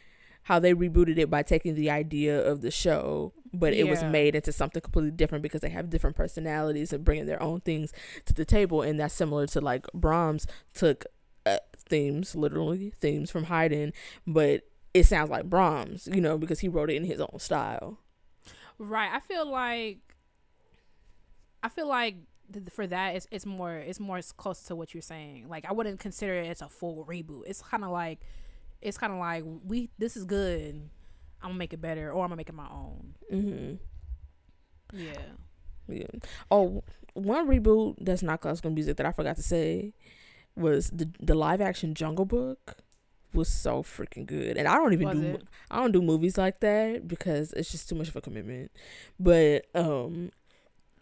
[0.45, 4.35] How they rebooted it by taking the idea of the show, but it was made
[4.35, 7.93] into something completely different because they have different personalities and bringing their own things
[8.25, 11.05] to the table, and that's similar to like Brahms took
[11.45, 13.93] uh, themes, literally themes from Haydn,
[14.25, 17.97] but it sounds like Brahms, you know, because he wrote it in his own style.
[18.77, 19.11] Right.
[19.11, 19.99] I feel like
[21.63, 22.15] I feel like
[22.51, 25.47] th- for that it's it's more it's more close to what you're saying.
[25.49, 27.43] Like I wouldn't consider it as a full reboot.
[27.45, 28.19] It's kind of like
[28.81, 30.89] it's kind of like we this is good.
[31.41, 33.15] I'm gonna make it better, or I'm gonna make it my own.
[33.29, 33.73] hmm
[34.93, 35.33] Yeah.
[35.87, 36.07] Yeah.
[36.49, 36.83] Oh,
[37.13, 39.93] one reboot that's not classical music that I forgot to say
[40.55, 42.77] was the the live action Jungle Book
[43.33, 44.57] was so freaking good.
[44.57, 45.43] And I don't even Was do it?
[45.69, 48.71] I don't do movies like that because it's just too much of a commitment.
[49.19, 50.31] But um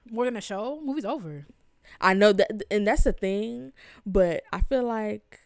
[0.10, 1.46] More than a show, movie's over.
[2.02, 3.74] I know that and that's the thing,
[4.06, 5.42] but I feel like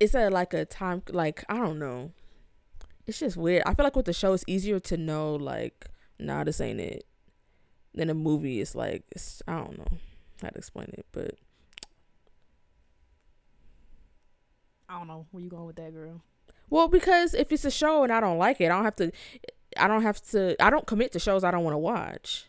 [0.00, 2.12] it's at like a time like I don't know.
[3.06, 3.62] It's just weird.
[3.66, 5.86] I feel like with the show it's easier to know like
[6.18, 7.06] nah this ain't it.
[7.94, 9.98] Then a movie is like it's, I don't know
[10.42, 11.34] how to explain it, but
[14.88, 16.22] I don't know where you going with that, girl.
[16.70, 19.12] well because if it's a show and I don't like it, I don't have to
[19.76, 22.46] I don't have to I don't commit to shows I don't want to watch.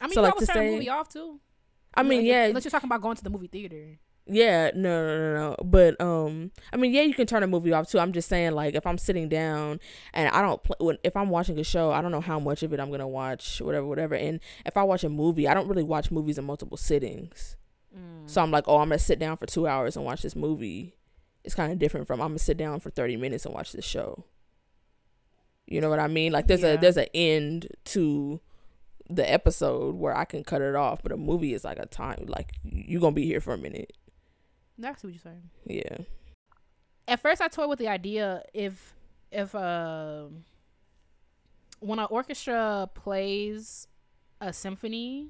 [0.00, 1.40] I mean, So, you like, always to turn say- a movie off too.
[1.94, 3.98] I mean, Like, yeah, Unless you're talking about going to the movie theater.
[4.30, 5.56] Yeah, no, no, no, no.
[5.64, 7.98] But um, I mean, yeah, you can turn a movie off too.
[7.98, 9.80] I'm just saying, like, if I'm sitting down
[10.12, 12.62] and I don't, pl- when, if I'm watching a show, I don't know how much
[12.62, 14.14] of it I'm gonna watch, whatever, whatever.
[14.14, 17.56] And if I watch a movie, I don't really watch movies in multiple sittings.
[18.26, 20.94] So I'm like, oh, I'm gonna sit down for two hours and watch this movie.
[21.42, 23.84] It's kind of different from I'm gonna sit down for 30 minutes and watch this
[23.86, 24.24] show.
[25.66, 26.32] You know what I mean?
[26.32, 26.74] Like, there's Yeah.
[26.74, 28.40] a there's an end to
[29.10, 32.26] the episode where I can cut it off, but a movie is like a time.
[32.28, 33.92] Like, you're gonna be here for a minute.
[34.78, 35.50] That's what you're saying.
[35.66, 36.04] Yeah.
[37.06, 38.94] At first, I toyed with the idea if
[39.30, 40.26] if uh,
[41.80, 43.88] when an orchestra plays
[44.40, 45.28] a symphony,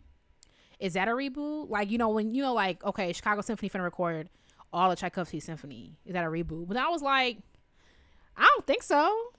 [0.79, 1.71] is that a reboot?
[1.71, 4.29] Like you know when you know like okay, Chicago Symphony finna record
[4.73, 5.97] all of Tchaikovsky's symphony.
[6.05, 6.69] Is that a reboot?
[6.69, 7.39] But I was like,
[8.37, 9.33] I don't think so.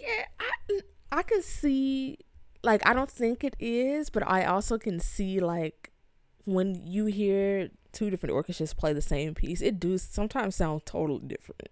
[0.00, 0.80] Yeah, I
[1.12, 2.18] I can see
[2.62, 5.90] like I don't think it is, but I also can see like
[6.44, 11.26] when you hear two different orchestras play the same piece, it do sometimes sound totally
[11.26, 11.68] different.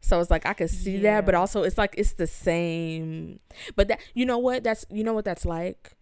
[0.00, 3.40] So it's like I can see that, but also it's like it's the same.
[3.74, 5.94] But that you know what that's you know what that's like.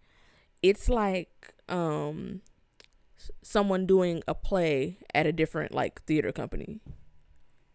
[0.61, 2.41] It's like um
[3.41, 6.79] someone doing a play at a different like theater company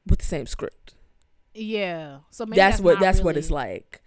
[0.07, 0.95] with the same script
[1.55, 2.19] Yeah.
[2.31, 4.00] So maybe that's, what that's what it's like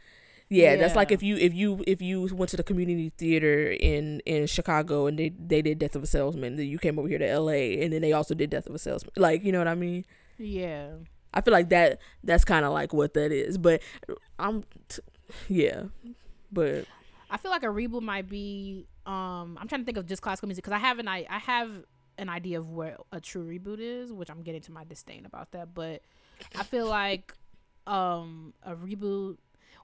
[0.62, 4.20] yeah, that's like if you if you if you went to the community theater in
[4.26, 7.18] in chicago and they they did death of a salesman then you came over here
[7.20, 9.68] to la and then they also did death of a salesman like you know what
[9.68, 10.06] i mean
[10.38, 10.88] Yeah.
[11.34, 13.82] i feel like that that's kind of like what that is but
[14.40, 15.02] i'm t-
[15.50, 15.84] yeah
[16.52, 16.86] but
[17.32, 18.86] I feel like a reboot might be.
[19.08, 21.40] Um, I'm trying to think of just classical music because I have an I I
[21.40, 21.72] have
[22.20, 25.52] an idea of where a true reboot is, which I'm getting to my disdain about
[25.54, 25.74] that.
[25.74, 26.04] But
[26.56, 27.34] I feel like
[27.88, 29.38] um a reboot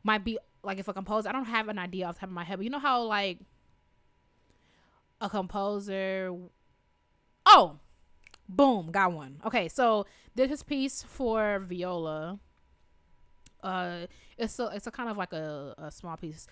[0.03, 1.29] might be like if a composer.
[1.29, 3.03] I don't have an idea off the top of my head, but you know how
[3.03, 3.39] like
[5.21, 6.33] a composer.
[7.45, 7.79] Oh,
[8.47, 9.41] boom, got one.
[9.45, 12.39] Okay, so this piece for viola.
[13.61, 16.47] Uh, it's a it's a kind of like a, a small piece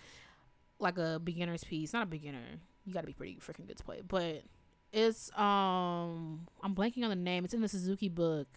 [0.80, 1.94] like a beginner's piece.
[1.94, 2.60] Not a beginner.
[2.86, 4.02] You got to be pretty freaking good to play.
[4.08, 4.44] But
[4.92, 7.46] it's um I'm blanking on the name.
[7.46, 8.48] It's in the Suzuki book.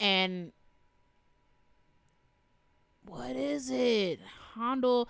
[0.00, 0.52] And
[3.08, 4.20] what is it?
[4.54, 5.08] Handel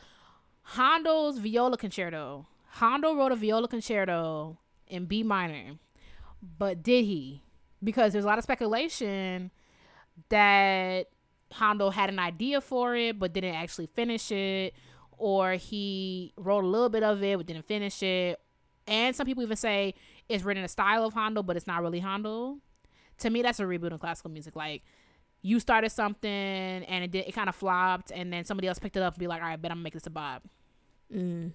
[0.62, 2.46] Handel's Viola Concerto.
[2.78, 5.78] Handel wrote a viola concerto in B minor.
[6.58, 7.42] But did he?
[7.82, 9.50] Because there's a lot of speculation
[10.28, 11.08] that
[11.52, 14.74] Handel had an idea for it but didn't actually finish it
[15.16, 18.38] or he wrote a little bit of it but didn't finish it.
[18.86, 19.94] And some people even say
[20.28, 22.58] it's written in a style of Handel, but it's not really Handel.
[23.18, 24.54] To me, that's a reboot in classical music.
[24.54, 24.82] Like
[25.42, 28.96] you started something and it did, it kind of flopped, and then somebody else picked
[28.96, 30.42] it up and be like, "All right, bet I'm gonna make this a bop."
[31.14, 31.52] mm,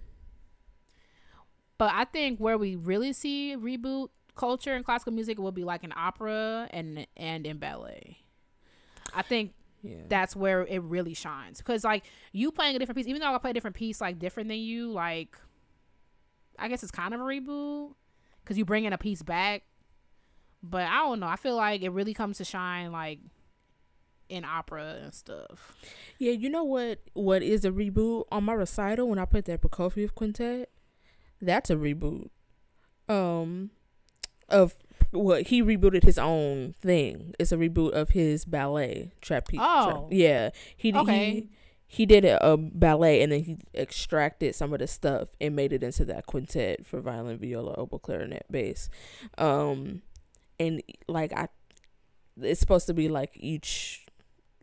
[1.77, 5.84] But I think where we really see reboot culture in classical music will be like
[5.84, 8.19] in opera and and in ballet.
[9.13, 13.07] I think yeah that's where it really shines because like you playing a different piece
[13.07, 15.38] even though i play a different piece like different than you like
[16.57, 17.93] i guess it's kind of a reboot
[18.43, 19.63] because you bring in a piece back
[20.61, 23.19] but i don't know i feel like it really comes to shine like
[24.34, 25.73] in opera and stuff
[26.17, 29.61] yeah you know what what is a reboot on my recital when i played that
[29.61, 30.69] prokofiev quintet
[31.41, 32.29] that's a reboot
[33.09, 33.69] um
[34.49, 34.75] of
[35.11, 37.34] what he rebooted his own thing.
[37.39, 39.59] It's a reboot of his ballet trapeze.
[39.61, 40.07] Oh.
[40.11, 40.49] yeah.
[40.75, 41.31] He Okay.
[41.31, 41.49] he
[41.86, 45.71] he did a, a ballet and then he extracted some of the stuff and made
[45.71, 48.89] it into that quintet for violin, viola, oboe, clarinet, bass.
[49.38, 50.01] Um,
[50.59, 51.49] and like I,
[52.41, 54.02] it's supposed to be like each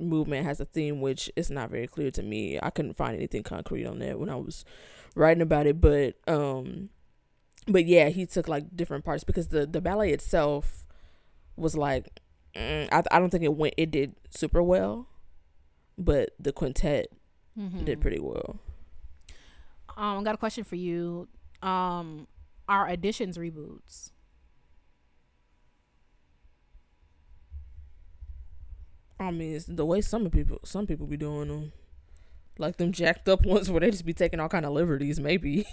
[0.01, 2.59] movement has a theme, which is not very clear to me.
[2.63, 4.65] I couldn't find anything concrete on that when I was
[5.15, 6.91] writing about it, but um
[7.67, 10.87] but yeah, he took like different parts because the the ballet itself
[11.57, 12.21] was like
[12.55, 15.07] mm, I I don't think it went it did super well,
[15.99, 17.13] but the quintet
[17.59, 17.85] mm-hmm.
[17.85, 18.59] did pretty well.
[19.97, 21.29] um i got a question for you
[21.63, 22.27] um
[22.69, 24.11] are additions reboots
[29.21, 31.73] I mean, it's the way some people some people be doing them,
[32.59, 35.21] like them jacked up ones where they just be taking all kind of liberties.
[35.21, 35.67] Maybe.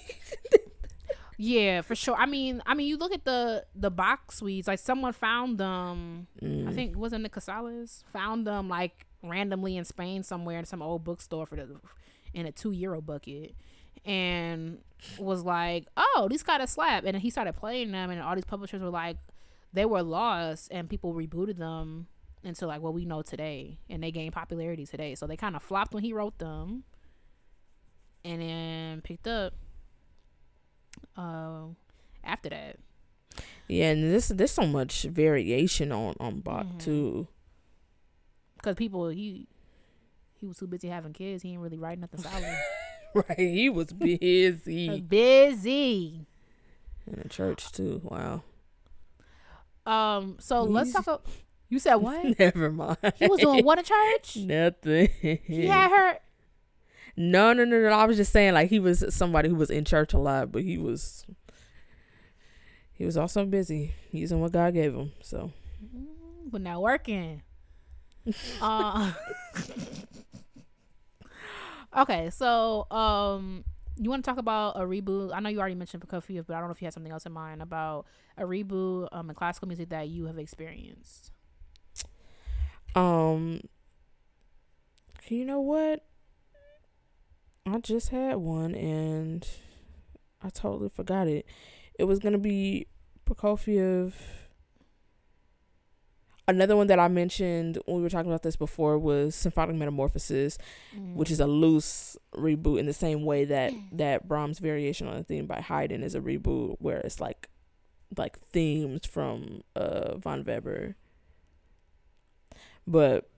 [1.37, 2.15] Yeah for sure.
[2.15, 6.27] I mean i mean you look at the the Bach suites like someone found them
[6.41, 6.67] Mm.
[6.67, 10.81] I think it wasn't it Casals found them like randomly in Spain somewhere in some
[10.81, 11.79] old bookstore for the
[12.33, 13.53] in a two euro bucket
[14.03, 14.79] and
[15.19, 17.03] was like, Oh, these got a slap.
[17.05, 19.17] And he started playing them and all these publishers were like
[19.73, 22.07] they were lost and people rebooted them
[22.43, 25.15] into like what we know today and they gained popularity today.
[25.15, 26.83] So they kind of flopped when he wrote them
[28.23, 29.53] and then picked up
[31.17, 31.65] uh
[32.23, 32.77] after that.
[33.67, 36.79] Yeah, and this there's so much variation on on Bach Mhm.
[36.79, 37.27] too.
[38.57, 39.47] Because people he
[40.39, 41.43] he was too busy having kids.
[41.43, 42.57] He didn't really write nothing solid.
[43.15, 46.25] Right, he was busy busy.
[47.07, 48.01] in the church too.
[48.03, 48.43] Wow.
[49.85, 50.35] Um.
[50.39, 51.07] So let's talk.
[51.07, 51.19] A,
[51.69, 52.37] you said what?
[52.39, 52.97] Never mind.
[53.17, 54.37] he was doing what in church?
[54.37, 55.09] nothing.
[55.21, 56.19] He had her.
[57.15, 57.89] No, no, no, no.
[57.89, 60.61] I was just saying like he was somebody who was in church a lot, but
[60.63, 61.25] he was
[62.93, 65.11] he was also busy using what God gave him.
[65.21, 65.51] So
[65.95, 67.43] Mm, but not working.
[68.61, 69.13] uh,
[71.97, 73.63] okay, so um,
[73.95, 75.31] you want to talk about a reboot?
[75.33, 77.25] I know you already mentioned Prokofiev, but I don't know if you had something else
[77.25, 78.05] in mind about
[78.37, 81.31] a reboot um in classical music that you have experienced.
[82.97, 83.61] Um
[85.29, 86.03] you know what?
[87.65, 89.45] I just had one and
[90.41, 91.45] I totally forgot it.
[91.99, 92.87] It was gonna be
[93.25, 94.13] Prokofiev.
[96.49, 100.57] Another one that I mentioned when we were talking about this before was Symphonic Metamorphosis,
[101.13, 105.23] which is a loose reboot in the same way that that Brahms' Variation on a
[105.23, 107.49] Theme by Haydn is a reboot, where it's like
[108.15, 110.95] like themes from uh Von Weber.
[112.87, 113.29] But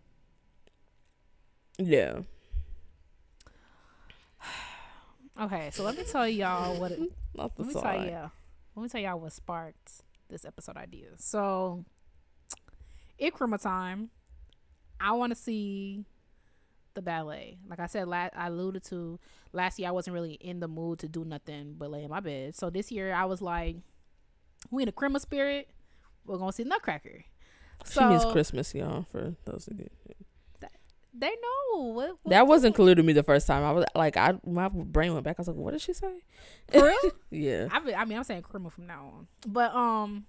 [1.80, 2.20] yeah,
[5.42, 5.72] okay.
[5.74, 6.92] So let me tell y'all what.
[6.92, 7.00] It,
[7.34, 8.32] let me tell you.
[8.76, 11.08] Let me tell y'all what sparked this episode idea.
[11.18, 11.84] So,
[13.20, 14.12] Ikrima time.
[15.02, 16.04] I want to see
[16.94, 17.58] the ballet.
[17.70, 19.18] Like I said, la- I alluded to
[19.54, 19.88] last year.
[19.88, 22.56] I wasn't really in the mood to do nothing but lay in my bed.
[22.56, 23.78] So this year, I was like,
[24.70, 25.70] "We in a Krima spirit.
[26.26, 27.24] We're gonna see Nutcracker."
[27.88, 29.04] She means Christmas, y'all.
[29.12, 29.90] For those of you,
[31.14, 33.64] They know what, what that wasn't clear to me the first time.
[33.64, 35.36] I was like, I my brain went back.
[35.38, 36.22] I was like, what did she say?
[36.72, 37.12] for real.
[37.32, 39.28] Yeah, I, mean- I mean, I'm saying criminal from now on.
[39.48, 40.26] But um,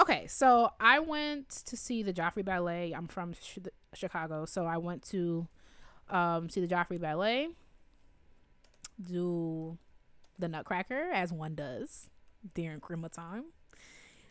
[0.00, 0.26] okay.
[0.26, 2.92] So I went to see the Joffrey Ballet.
[2.92, 3.58] I'm from Ch-
[3.94, 5.46] Chicago, so I went to
[6.10, 7.48] um see the Joffrey Ballet.
[9.08, 9.78] Do
[10.38, 12.08] the Nutcracker as one does
[12.54, 13.44] during criminal time.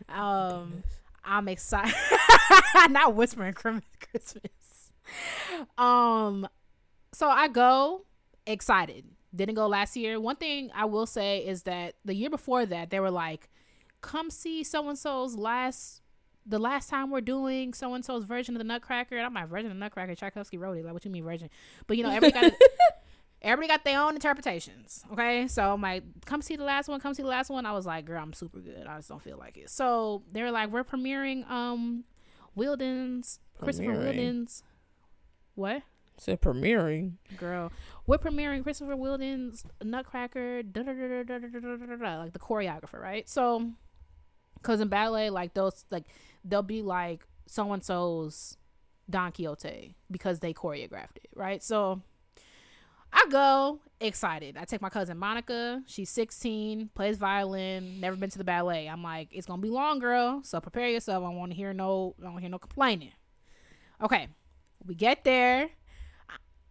[0.10, 0.84] Um,
[1.26, 1.96] I'm excited.
[2.90, 4.92] Not whispering Christmas.
[5.78, 6.48] Um,
[7.14, 8.06] so I go
[8.46, 9.06] excited.
[9.36, 10.20] Didn't go last year.
[10.20, 13.50] One thing I will say is that the year before that, they were like,
[14.02, 16.02] "Come see so and so's last."
[16.46, 19.48] The last time we're doing so and so's version of the Nutcracker, and I'm like,
[19.48, 20.14] version of the Nutcracker.
[20.14, 20.84] Tchaikovsky wrote it.
[20.84, 21.50] Like, what you mean version?
[21.88, 22.60] But you know, everybody got
[23.44, 25.04] everybody got their own interpretations.
[25.12, 27.00] Okay, so I'm like, come see the last one.
[27.00, 27.66] Come see the last one.
[27.66, 28.88] I was like, girl, I'm super good.
[28.88, 29.70] I just don't feel like it.
[29.70, 32.06] So they were like, we're premiering um,
[32.56, 34.16] Wheeldon's Christopher Premiering.
[34.16, 34.64] Wheeldon's.
[35.56, 35.84] What?
[36.18, 37.14] said premiering.
[37.38, 37.72] girl.
[38.06, 42.34] We're premiering Christopher Wheeldon's Nutcracker, da da da da da da da da da, like
[42.34, 43.28] the choreographer, right?
[43.28, 43.72] So,
[44.56, 46.06] because in ballet, like those, like
[46.46, 48.58] they'll be like so and so's
[49.10, 51.62] Don Quixote because they choreographed it, right?
[51.64, 52.02] So,
[53.14, 54.58] I go excited.
[54.58, 55.84] I take my cousin Monica.
[55.86, 58.88] She's 16, plays violin, never been to the ballet.
[58.88, 60.42] I'm like, it's gonna be long, girl.
[60.44, 61.24] So prepare yourself.
[61.24, 63.12] I want to hear no, I don't hear no complaining.
[64.02, 64.28] Okay,
[64.86, 65.70] we get there.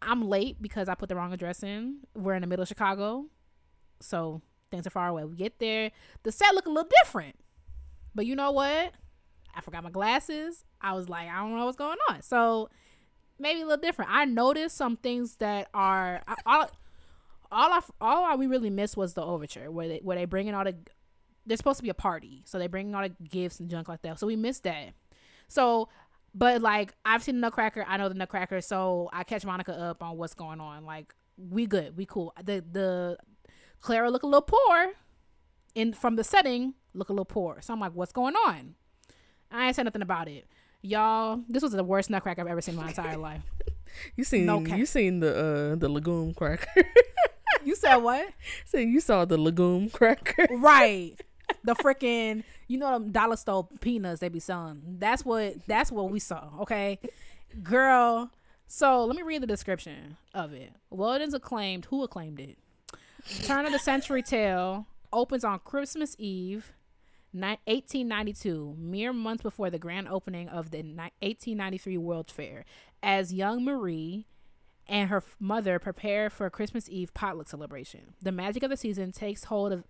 [0.03, 1.99] I'm late because I put the wrong address in.
[2.15, 3.27] We're in the middle of Chicago,
[4.01, 5.25] so things are far away.
[5.25, 5.93] We get there,
[6.25, 7.37] the set look a little different,
[8.15, 8.93] but you know what?
[9.55, 10.65] I forgot my glasses.
[10.81, 12.23] I was like, I don't know what's going on.
[12.23, 12.69] So
[13.39, 14.11] maybe a little different.
[14.13, 16.71] I noticed some things that are all.
[17.55, 20.55] All I, all I, we really missed was the overture where they where they bringing
[20.55, 20.75] all the
[21.45, 24.01] there's supposed to be a party so they bringing all the gifts and junk like
[24.01, 24.95] that so we missed that
[25.49, 25.91] so
[26.35, 30.03] but like I've seen the Nutcracker, I know the Nutcracker, so I catch Monica up
[30.03, 30.85] on what's going on.
[30.85, 32.33] Like we good, we cool.
[32.43, 33.19] The the
[33.81, 34.93] Clara look a little poor,
[35.75, 37.61] in from the setting look a little poor.
[37.61, 38.75] So I'm like, what's going on?
[39.51, 40.47] I ain't said nothing about it,
[40.83, 41.41] y'all.
[41.49, 43.43] This was the worst Nutcracker I've ever seen in my entire life.
[44.17, 46.85] You seen No you seen the uh the legume cracker?
[47.65, 48.29] You said what?
[48.65, 50.49] so you saw the legume cracker?
[50.51, 51.15] right.
[51.65, 54.97] The freaking you know them dollar store peanuts they be selling.
[54.99, 56.49] That's what that's what we saw.
[56.63, 56.99] Okay,
[57.63, 58.31] girl.
[58.67, 60.73] So let me read the description of it.
[60.91, 61.85] Wheeldon's acclaimed.
[61.87, 62.59] Who acclaimed it?
[63.45, 66.73] Turn of the Century Tale opens on Christmas Eve,
[67.33, 72.65] 1892, mere months before the grand opening of the 1893 World Fair.
[73.03, 74.27] As young Marie
[74.87, 78.15] and her mother prepare for a Christmas Eve potluck celebration.
[78.21, 79.85] The magic of the season takes hold of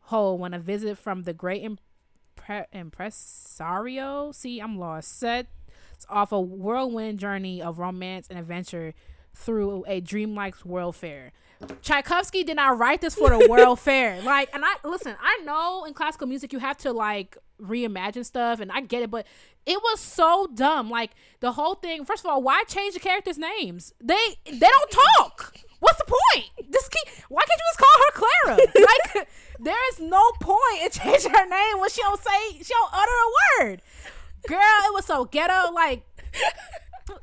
[0.00, 4.32] hold when a visit from the great impre- impresario.
[4.32, 5.18] See, I'm lost.
[5.18, 5.48] Sets
[6.08, 8.92] off a whirlwind journey of romance and adventure
[9.34, 11.32] through a dreamlike world fair.
[11.82, 14.20] Tchaikovsky did not write this for the world fair.
[14.24, 18.60] Like, and I listen, I know in classical music you have to like reimagine stuff,
[18.60, 19.26] and I get it, but
[19.66, 20.90] it was so dumb.
[20.90, 22.04] Like the whole thing.
[22.04, 23.92] First of all, why change the characters' names?
[24.02, 25.54] They they don't talk.
[25.80, 26.72] What's the point?
[26.72, 27.14] Just keep.
[27.28, 28.68] Why can't you just call her Clara?
[29.14, 29.28] Like,
[29.60, 33.10] there is no point in changing her name when she don't say she don't utter
[33.10, 33.82] a word.
[34.48, 35.72] Girl, it was so ghetto.
[35.72, 36.02] Like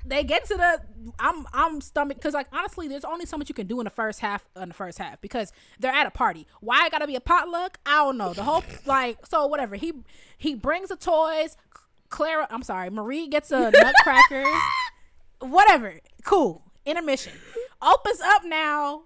[0.06, 0.82] they get to the
[1.20, 3.90] I'm I'm stomach because like honestly, there's only so much you can do in the
[3.90, 6.48] first half in the first half because they're at a party.
[6.60, 7.80] Why it gotta be a potluck?
[7.86, 8.34] I don't know.
[8.34, 9.76] The whole like so whatever.
[9.76, 9.94] He
[10.38, 11.58] he brings the toys.
[12.10, 14.44] Clara, I'm sorry, Marie gets a nutcracker.
[15.40, 16.00] whatever.
[16.26, 16.62] Cool.
[16.86, 17.34] Intermission.
[17.82, 19.04] Opens up now.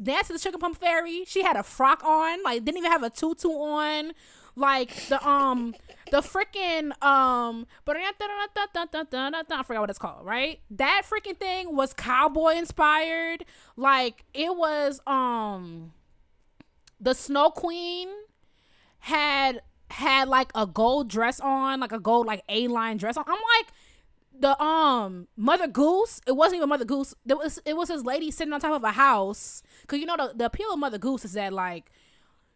[0.00, 1.24] Dance to the Sugar Plum Fairy.
[1.26, 2.42] She had a frock on.
[2.42, 4.12] Like didn't even have a tutu on.
[4.56, 5.74] Like the um
[6.10, 10.60] the freaking um I forgot what it's called, right?
[10.70, 13.44] That freaking thing was cowboy inspired.
[13.76, 15.92] Like it was um
[17.00, 18.08] the Snow Queen
[19.00, 23.24] had had like a gold dress on, like a gold like A line dress on.
[23.26, 23.72] I'm like
[24.38, 26.20] the um Mother Goose.
[26.26, 27.14] It wasn't even Mother Goose.
[27.28, 29.62] It was it was this lady sitting on top of a house.
[29.86, 31.90] Cause you know the, the appeal of Mother Goose is that like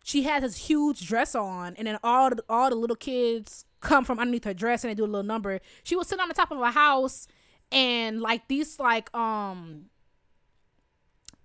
[0.05, 4.05] she has this huge dress on, and then all the, all the little kids come
[4.05, 5.61] from underneath her dress and they do a little number.
[5.83, 7.27] She was sitting on the top of a house,
[7.73, 9.87] and like these like um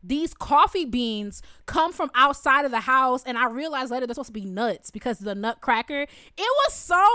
[0.03, 4.27] these coffee beans come from outside of the house, and I realized later they're supposed
[4.27, 6.01] to be nuts because the nutcracker.
[6.01, 7.07] It was so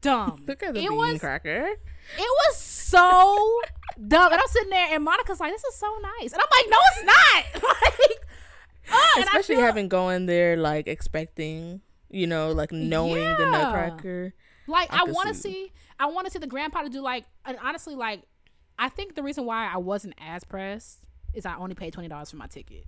[0.00, 0.44] dumb.
[0.48, 1.68] Look at the it bean was cracker.
[1.68, 1.78] it
[2.18, 3.60] was so
[4.08, 4.32] dumb.
[4.32, 5.86] And I'm sitting there, and Monica's like, "This is so
[6.20, 7.62] nice," and I'm like, "No, it's not."
[8.08, 8.25] like,
[9.18, 11.80] Especially having going there like expecting,
[12.10, 14.34] you know, like knowing the nutcracker.
[14.66, 15.52] Like I I, want to see.
[15.52, 18.22] see, I want to see the grandpa to do like, and honestly, like,
[18.78, 20.98] I think the reason why I wasn't as pressed
[21.34, 22.84] is I only paid twenty dollars for my ticket.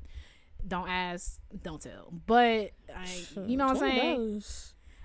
[0.66, 2.12] Don't ask, don't tell.
[2.26, 4.42] But I, you know what I'm saying?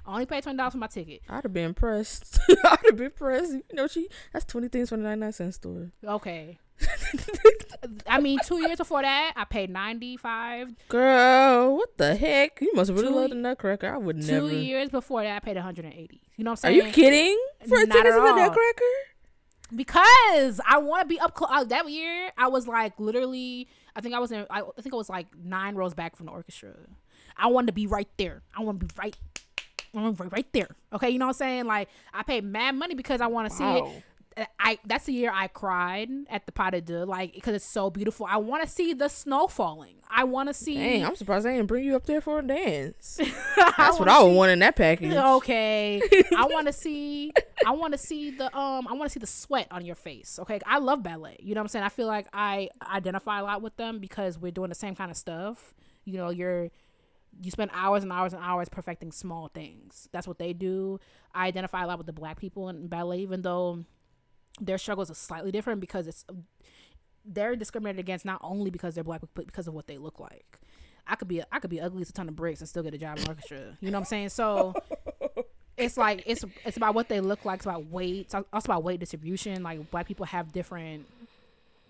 [0.06, 0.10] $20.
[0.10, 1.22] I only paid twenty dollars for my ticket.
[1.30, 2.40] I'd have been impressed.
[2.50, 3.54] I'd have been impressed.
[3.54, 5.92] You know, she that's twenty things from the ninety nine cent store.
[6.06, 6.60] Okay.
[8.08, 10.74] I mean, two years before that, I paid ninety five.
[10.90, 12.60] Girl, what the heck?
[12.62, 13.94] You must have really Two- love the nutcracker.
[13.94, 14.54] I would Two never.
[14.54, 16.22] years before that, I paid one hundred and eighty.
[16.36, 16.82] You know what I'm saying?
[16.82, 17.38] Are you kidding?
[17.68, 18.84] For a ticket to the nutcracker?
[19.76, 21.50] because I want to be up close.
[21.52, 23.68] Uh, that year, I was like literally.
[23.96, 24.46] I think I was in.
[24.50, 26.74] I, I think I was like nine rows back from the orchestra.
[27.38, 28.42] I wanted to be right there.
[28.56, 29.16] I want to be right.
[29.96, 30.70] I right there.
[30.94, 31.66] Okay, you know what I'm saying?
[31.66, 34.04] Like I paid mad money because I want to see it.
[34.36, 37.92] Uh, I that's the year I cried at the Pas de like because it's so
[37.92, 38.26] beautiful.
[38.28, 39.98] I want to see the snow falling.
[40.10, 40.76] I want to see.
[40.76, 43.20] Dang, I'm surprised they didn't bring you up there for a dance.
[43.22, 45.14] I That's what I would see- want in that package.
[45.14, 46.02] okay
[46.36, 47.32] i want to see
[47.66, 50.38] i want to see the um i want to see the sweat on your face
[50.40, 53.44] okay i love ballet you know what i'm saying i feel like i identify a
[53.44, 55.74] lot with them because we're doing the same kind of stuff
[56.06, 56.70] you know you're
[57.42, 61.00] you spend hours and hours and hours perfecting small things that's what they do
[61.34, 63.84] i identify a lot with the black people in ballet even though
[64.62, 66.26] their struggles are slightly different because it's
[67.26, 70.60] they're discriminated against not only because they're black but because of what they look like
[71.08, 72.94] I could be I could be ugly as a ton of bricks and still get
[72.94, 73.78] a job in orchestra.
[73.82, 74.30] You know what I'm saying?
[74.30, 74.74] So
[75.78, 77.58] it's like it's it's about what they look like.
[77.58, 78.22] It's about weight.
[78.22, 79.64] It's also about weight distribution.
[79.64, 81.06] Like black people have different.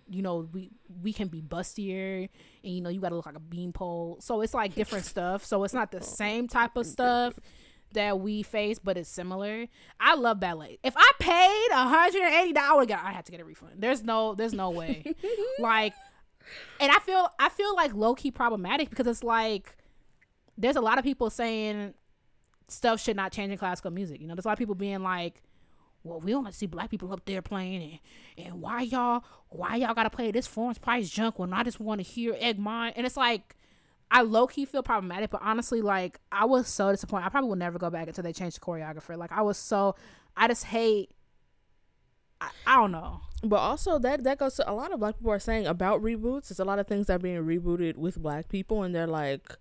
[0.10, 0.70] You know, we
[1.04, 2.30] we can be bustier,
[2.64, 4.18] and you know, you got to look like a beanpole.
[4.22, 5.46] So it's like different stuff.
[5.46, 7.38] So it's not the same type of stuff
[7.94, 9.68] that we face, but it's similar.
[10.00, 10.80] I love ballet.
[10.84, 13.74] If I paid a hundred and eighty dollars, I had to get a refund.
[13.78, 15.04] There's no, there's no way.
[15.60, 15.94] like,
[16.80, 19.78] and I feel, I feel like low key problematic because it's like
[20.58, 21.94] there's a lot of people saying
[22.68, 24.22] stuff should not change in classical music.
[24.22, 25.42] You know, there's a lot of people being like,
[26.04, 28.00] well, we don't see black people up there playing,
[28.38, 31.80] and, and why y'all, why y'all gotta play this Florence Price junk when I just
[31.80, 32.94] want to hear Egmont?
[32.98, 33.56] And it's like,
[34.12, 37.26] I low key feel problematic, but honestly, like, I was so disappointed.
[37.26, 39.18] I probably will never go back until they change the choreographer.
[39.18, 39.96] Like, I was so,
[40.38, 41.12] I just hate,
[42.40, 43.22] I, I don't know.
[43.44, 46.50] But also that that goes to a lot of black people are saying about reboots.
[46.50, 49.58] It's a lot of things that are being rebooted with black people, and they're like,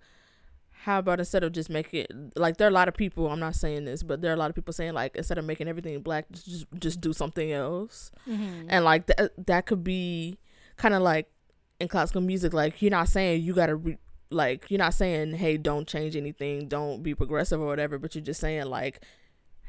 [0.84, 3.28] how about instead of just making it like there are a lot of people.
[3.28, 5.44] I'm not saying this, but there are a lot of people saying like instead of
[5.44, 8.10] making everything black, just just, just do something else.
[8.28, 8.66] Mm-hmm.
[8.68, 10.38] And like that that could be
[10.76, 11.30] kind of like
[11.78, 12.52] in classical music.
[12.52, 13.98] Like you're not saying you gotta re-
[14.30, 18.24] like you're not saying hey don't change anything, don't be progressive or whatever, but you're
[18.24, 19.04] just saying like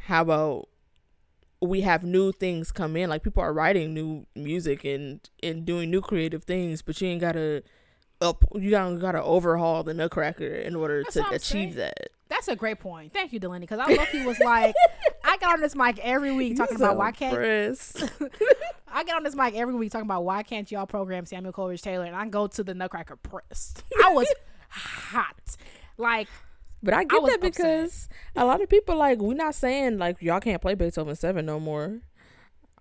[0.05, 0.68] how about
[1.61, 5.89] we have new things come in like people are writing new music and and doing
[5.89, 7.64] new creative things but you ain't gotta
[8.24, 11.76] up you gotta gotta overhaul the nutcracker in order That's to achieve saying.
[11.76, 13.13] that That's a great point.
[13.13, 13.67] Thank you, Delaney.
[13.67, 14.74] Because I lucky was like,
[15.24, 17.36] I got on this mic every week talking about why can't
[18.88, 21.82] I get on this mic every week talking about why can't y'all program Samuel Coleridge
[21.82, 23.74] Taylor, and I go to the Nutcracker press.
[24.03, 24.28] I was
[24.69, 25.57] hot,
[25.97, 26.28] like
[26.82, 29.97] But I I get was that because a lot of people like we're not saying
[29.97, 31.99] like y'all can't play Beethoven seven no more.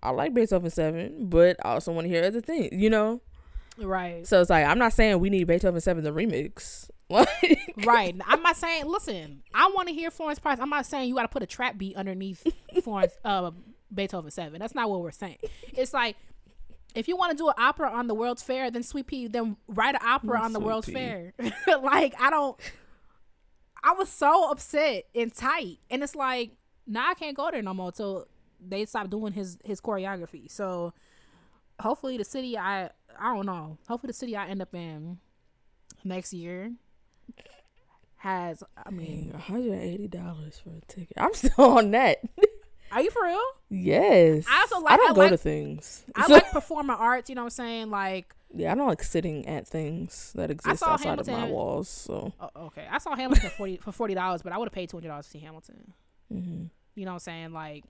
[0.01, 3.21] I like Beethoven seven, but I also want to hear other things, you know.
[3.77, 6.89] Right, So it's like I'm not saying we need Beethoven seven the remix.
[7.85, 8.15] Right.
[8.25, 8.85] I'm not saying.
[8.87, 10.57] Listen, I want to hear Florence Price.
[10.59, 12.45] I'm not saying you got to put a trap beat underneath
[12.83, 13.51] Florence uh,
[13.93, 14.59] Beethoven Seven.
[14.59, 15.37] That's not what we're saying.
[15.73, 16.15] It's like
[16.95, 19.57] if you want to do an opera on the World's Fair, then Sweet Pea, then
[19.67, 20.93] write an opera Not on the Sweet World's Pea.
[20.93, 21.33] Fair.
[21.81, 22.59] like I don't.
[23.83, 26.51] I was so upset and tight, and it's like
[26.87, 28.27] now I can't go there no more till
[28.65, 30.49] they stop doing his his choreography.
[30.49, 30.93] So
[31.79, 33.77] hopefully the city I I don't know.
[33.87, 35.17] Hopefully the city I end up in
[36.03, 36.71] next year
[38.17, 38.63] has.
[38.77, 41.17] I mean, one hundred eighty dollars for a ticket.
[41.17, 42.19] I'm still on that.
[42.91, 43.41] are you for real?
[43.69, 44.45] yes.
[44.49, 44.93] I also like.
[44.93, 46.03] I don't I go like- to things.
[46.15, 47.29] I like performing arts.
[47.29, 47.89] You know what I'm saying?
[47.89, 51.89] Like, yeah, I don't like sitting at things that exist outside of my walls.
[51.89, 54.73] So oh, okay, I saw Hamilton for forty for forty dollars, but I would have
[54.73, 55.93] paid two hundred dollars to see Hamilton.
[56.29, 56.63] hmm
[56.95, 57.53] You know what I'm saying?
[57.53, 57.83] Like,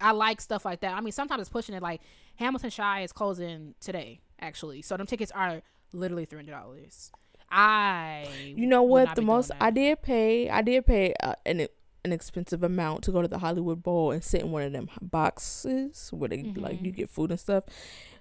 [0.00, 0.94] I like stuff like that.
[0.96, 1.82] I mean, sometimes it's pushing it.
[1.82, 2.00] Like,
[2.36, 4.82] Hamilton Shy is closing today, actually.
[4.82, 5.62] So them tickets are
[5.92, 7.12] literally three hundred dollars.
[7.50, 8.26] I
[8.56, 9.14] you know what?
[9.14, 9.50] The most.
[9.60, 11.66] I did pay, I did pay uh, an
[12.04, 14.88] an expensive amount to go to the Hollywood Bowl and sit in one of them
[15.00, 16.84] boxes where they like Mhm.
[16.86, 17.64] you get food and stuff.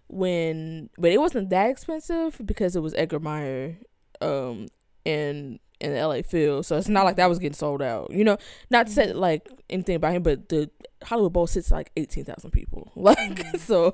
[0.08, 3.78] When, but it wasn't that expensive because it was Edgar Meyer,
[4.20, 4.68] um,
[5.06, 6.64] in in the LA Phil.
[6.64, 8.12] So it's not like that was getting sold out.
[8.12, 8.38] You know,
[8.70, 10.70] not to say like anything about him, but the
[11.04, 12.92] Hollywood Bowl sits like eighteen thousand people.
[12.96, 13.60] Like Mhm.
[13.60, 13.92] so,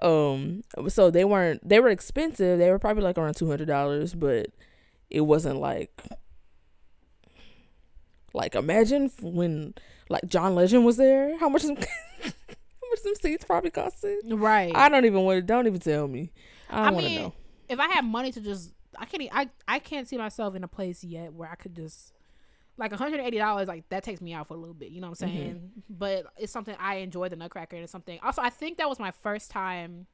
[0.00, 2.58] um, so they weren't they were expensive.
[2.58, 4.46] They were probably like around two hundred dollars, but
[5.10, 6.02] it wasn't like
[8.34, 9.74] like imagine when
[10.08, 11.38] like John Legend was there.
[11.38, 11.62] How much?
[11.62, 11.76] Some,
[12.22, 14.18] how much some seats probably costed?
[14.26, 14.72] right.
[14.74, 15.42] I don't even want to.
[15.42, 16.30] Don't even tell me.
[16.70, 17.32] I I want to mean, know.
[17.68, 19.22] if I had money to just, I can't.
[19.22, 22.12] e- I I can't see myself in a place yet where I could just,
[22.76, 23.68] like, one hundred eighty dollars.
[23.68, 24.90] Like that takes me out for a little bit.
[24.90, 25.38] You know what I'm Mm-hmm.
[25.38, 25.70] saying?
[25.90, 28.18] But it's something I enjoy the Nutcracker, and it's something.
[28.22, 30.06] Also, I think that was my first time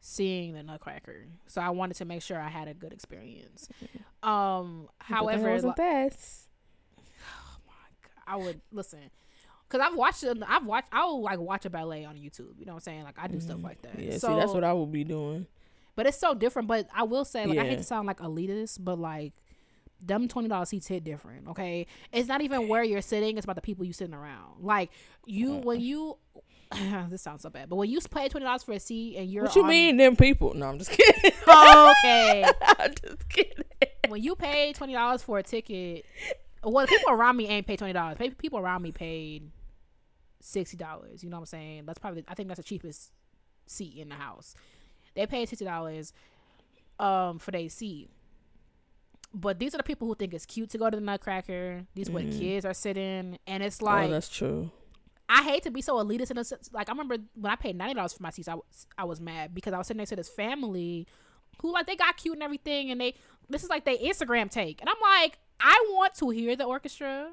[0.00, 3.68] seeing the Nutcracker, so I wanted to make sure I had a good experience.
[4.22, 6.18] Um, however, wasn't like, that.
[8.26, 8.98] I would listen.
[9.68, 10.24] Cause I've watched.
[10.24, 10.88] I've watched.
[10.92, 12.58] I will like watch a ballet on YouTube.
[12.58, 13.04] You know what I'm saying?
[13.04, 13.92] Like I do stuff like that.
[13.96, 14.10] Mm-hmm.
[14.12, 15.46] Yeah, so see, that's what I would be doing.
[15.96, 16.68] But it's so different.
[16.68, 19.32] But I will say, like, I hate to sound like elitist, but like,
[20.00, 21.48] them twenty dollars seats hit different.
[21.48, 24.62] Okay, it's not even where you're sitting; it's about the people you sitting around.
[24.62, 24.90] Like
[25.24, 25.66] you, mm-hmm.
[25.66, 26.18] when you,
[27.08, 29.44] this sounds so bad, but when you pay twenty dollars for a seat and you're,
[29.44, 30.54] What you on- mean, them people?
[30.54, 31.32] No, I'm just kidding.
[31.48, 33.64] okay, I'm just kidding.
[34.08, 36.04] when you pay twenty dollars for a ticket,
[36.62, 38.18] well, the people around me ain't pay twenty dollars.
[38.38, 39.50] People around me paid
[40.40, 41.24] sixty dollars.
[41.24, 41.86] You know what I'm saying?
[41.86, 43.12] That's probably I think that's the cheapest
[43.66, 44.54] seat in the house.
[45.16, 46.12] They paid sixty dollars
[46.98, 48.10] um for their seat.
[49.34, 51.84] But these are the people who think it's cute to go to the Nutcracker.
[51.94, 54.70] These are where the kids are sitting, and it's like oh, that's true.
[55.28, 56.70] I hate to be so elitist in a sense.
[56.72, 59.20] Like I remember when I paid ninety dollars for my seats, I was I was
[59.20, 61.06] mad because I was sitting next to this family
[61.60, 63.14] who like they got cute and everything, and they
[63.50, 67.32] this is like their Instagram take, and I'm like, I want to hear the orchestra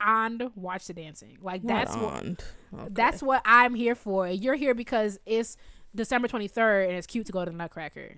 [0.00, 1.38] and watch the dancing.
[1.40, 2.24] Like that's Not what.
[2.24, 2.88] Okay.
[2.90, 4.28] that's what I'm here for.
[4.28, 5.56] You're here because it's
[5.96, 8.16] December 23rd and it's cute to go to the Nutcracker.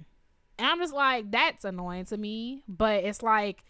[0.58, 2.62] And I'm just like, that's annoying to me.
[2.68, 3.64] But it's like,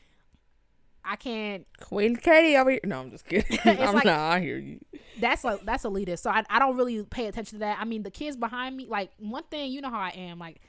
[1.05, 1.67] I can't.
[1.81, 2.81] Queen Katie over here.
[2.85, 3.59] No, I'm just kidding.
[3.65, 4.19] I'm like- not.
[4.19, 4.81] I hear you.
[5.21, 6.21] That's like that's elitist.
[6.21, 7.79] So I, I don't really pay attention to that.
[7.81, 10.39] I mean, the kids behind me, like one thing, you know how I am.
[10.39, 10.61] Like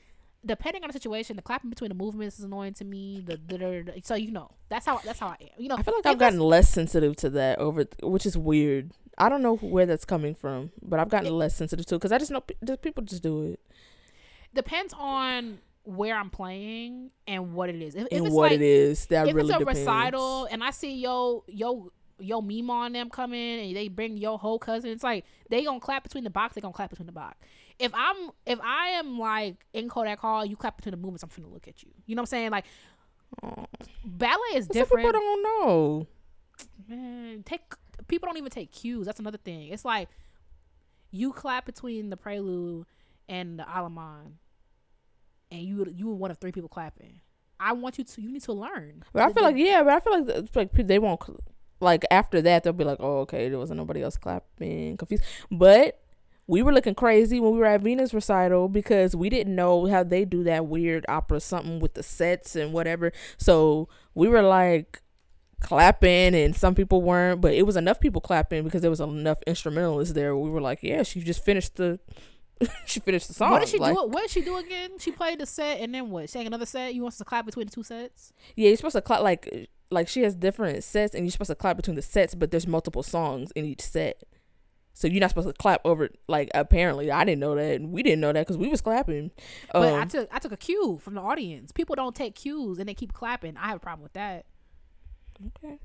[0.45, 3.23] depending on the situation, the clapping between the movements is annoying to me.
[3.25, 5.49] The, the, the, the- so you know that's how that's how I am.
[5.57, 8.91] You know, I feel like I've gotten less sensitive to that over, which is weird.
[9.17, 12.11] I don't know where that's coming from, but I've gotten less sensitive to it because
[12.11, 12.41] I just know
[12.77, 13.59] people just do it
[14.53, 17.95] depends on where I'm playing and what it is.
[17.95, 19.05] If, if and it's what like, it is.
[19.07, 19.79] That if really it's a depends.
[19.79, 24.37] recital and I see yo yo yo meme on them coming and they bring your
[24.37, 26.55] whole cousin, it's like they gonna clap between the box.
[26.55, 27.37] They gonna clap between the box.
[27.79, 31.23] If I'm if I am like in Kodak Hall, you clap between the movements.
[31.23, 31.89] I'm finna look at you.
[32.05, 32.51] You know what I'm saying?
[32.51, 32.65] Like
[34.03, 36.07] ballet is But Some people don't know.
[36.87, 37.61] Man, take
[38.07, 39.05] people don't even take cues.
[39.05, 39.69] That's another thing.
[39.69, 40.09] It's like
[41.11, 42.85] you clap between the prelude
[43.27, 44.33] and the Allemande,
[45.51, 47.21] and you you were one of three people clapping.
[47.59, 48.21] I want you to.
[48.21, 49.03] You need to learn.
[49.13, 51.21] But I feel like yeah, but I feel like like they won't
[51.79, 55.23] like after that they'll be like, oh okay, there wasn't nobody else clapping, confused.
[55.51, 56.01] But
[56.49, 60.01] we were looking crazy when we were at Venus recital because we didn't know how
[60.01, 63.11] they do that weird opera something with the sets and whatever.
[63.37, 64.99] So we were like
[65.59, 69.37] clapping and some people weren't, but it was enough people clapping because there was enough
[69.45, 70.35] instrumentalists there.
[70.35, 71.99] We were like, yeah, she just finished the
[72.87, 73.51] she finished the song.
[73.51, 74.07] What did she like, do?
[74.07, 74.97] What did she do again?
[74.97, 76.31] She played the set and then what?
[76.31, 76.95] Sang another set.
[76.95, 78.33] You want us to clap between the two sets?
[78.55, 81.55] Yeah, you're supposed to clap like like she has different sets and you're supposed to
[81.55, 84.23] clap between the sets, but there's multiple songs in each set.
[84.99, 88.03] So you're not supposed to clap over like apparently I didn't know that and we
[88.03, 89.31] didn't know that because we was clapping.
[89.71, 91.71] But I Um, took I took a cue from the audience.
[91.71, 93.55] People don't take cues and they keep clapping.
[93.55, 94.43] I have a problem with that.
[95.63, 95.79] okay.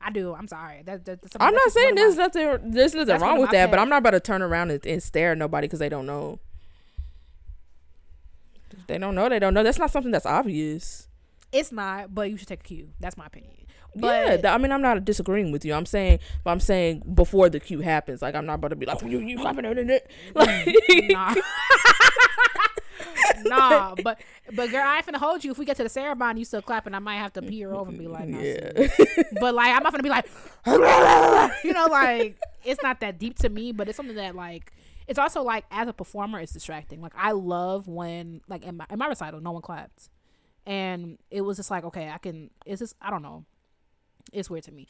[0.00, 0.34] I do.
[0.34, 0.82] I'm sorry.
[0.84, 3.88] That, that, that's I'm not saying there's nothing there's nothing wrong with that, but I'm
[3.88, 6.38] not about to turn around and, and stare at nobody because they don't know.
[8.70, 9.28] If They don't know.
[9.28, 9.64] They don't know.
[9.64, 11.08] That's not something that's obvious.
[11.50, 12.90] It's not, but you should take a cue.
[13.00, 13.54] That's my opinion.
[13.98, 15.74] Yeah, But th- I mean, I'm not disagreeing with you.
[15.74, 18.22] I'm saying, but I'm saying before the cue happens.
[18.22, 20.10] Like, I'm not about to be like, you, you clapping it.
[20.34, 20.66] Like,
[21.08, 21.34] nah.
[23.44, 24.20] nah, but
[24.54, 25.50] but girl, I ain't finna hold you.
[25.50, 27.90] If we get to the ceremony, you still clapping, I might have to peer over
[27.90, 28.70] and be like, nah, yeah.
[29.40, 30.28] but like I'm not gonna be like,
[30.66, 34.72] you know, like it's not that deep to me, but it's something that like
[35.06, 37.00] it's also like as a performer, it's distracting.
[37.00, 40.08] Like I love when like in my in my recital, no one clapped,
[40.66, 42.50] and it was just like okay, I can.
[42.66, 43.44] It's just I don't know.
[44.32, 44.86] It's weird to me.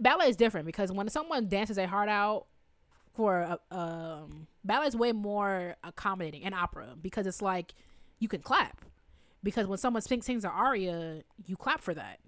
[0.00, 2.46] Ballet is different because when someone dances their heart out
[3.14, 7.74] for a, um ballet is way more accommodating in opera because it's like
[8.20, 8.84] you can clap
[9.42, 12.20] because when someone sings, sings an aria you clap for that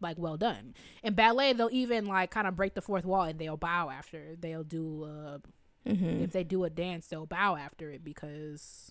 [0.00, 0.72] like well done
[1.02, 4.34] in ballet they'll even like kind of break the fourth wall and they'll bow after
[4.40, 5.38] they'll do uh
[5.86, 6.22] Mhm.
[6.22, 8.90] if they do a dance they'll bow after it because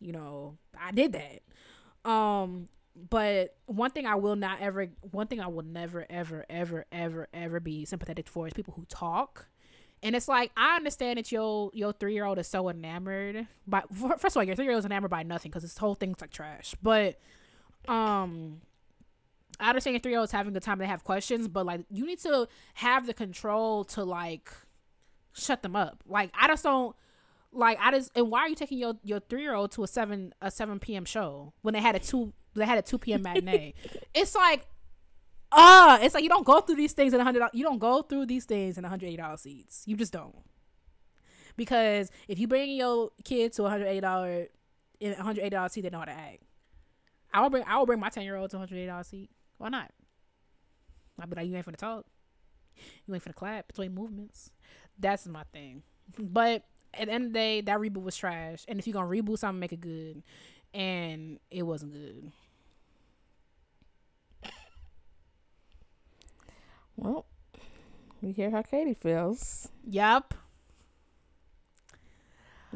[0.00, 1.40] you know i did that
[2.08, 6.84] um but one thing i will not ever one thing i will never ever ever
[6.92, 9.46] ever ever be sympathetic for is people who talk
[10.02, 13.82] and it's like I understand that your your three year old is so enamored by
[14.18, 16.20] first of all your three year old is enamored by nothing because this whole thing's
[16.20, 16.74] like trash.
[16.82, 17.20] But
[17.86, 18.62] um,
[19.60, 20.78] I understand your three year old is having a good time.
[20.78, 24.52] They have questions, but like you need to have the control to like
[25.32, 26.02] shut them up.
[26.04, 26.96] Like I just don't
[27.52, 29.86] like I just and why are you taking your your three year old to a
[29.86, 31.04] seven a seven p.m.
[31.04, 33.22] show when they had a two they had a two p.m.
[33.22, 33.74] matinee?
[34.14, 34.66] it's like
[35.52, 38.02] uh it's like you don't go through these things in a hundred you don't go
[38.02, 40.34] through these things in a hundred eighty dollar seats you just don't
[41.56, 44.46] because if you bring your kid to a hundred eighty dollar
[45.00, 46.42] in a hundred eighty dollar seat they know how to act
[47.34, 49.04] i will bring i will bring my 10 year old to a hundred eighty dollar
[49.04, 49.90] seat why not
[51.20, 52.06] i'll be like you ain't finna talk
[53.06, 54.50] you ain't finna clap between movements
[54.98, 55.82] that's my thing
[56.18, 59.08] but at the end of the day that reboot was trash and if you're gonna
[59.08, 60.22] reboot something make it good
[60.74, 62.32] and it wasn't good
[66.96, 67.26] Well,
[68.20, 69.68] we hear how Katie feels.
[69.88, 70.34] Yup.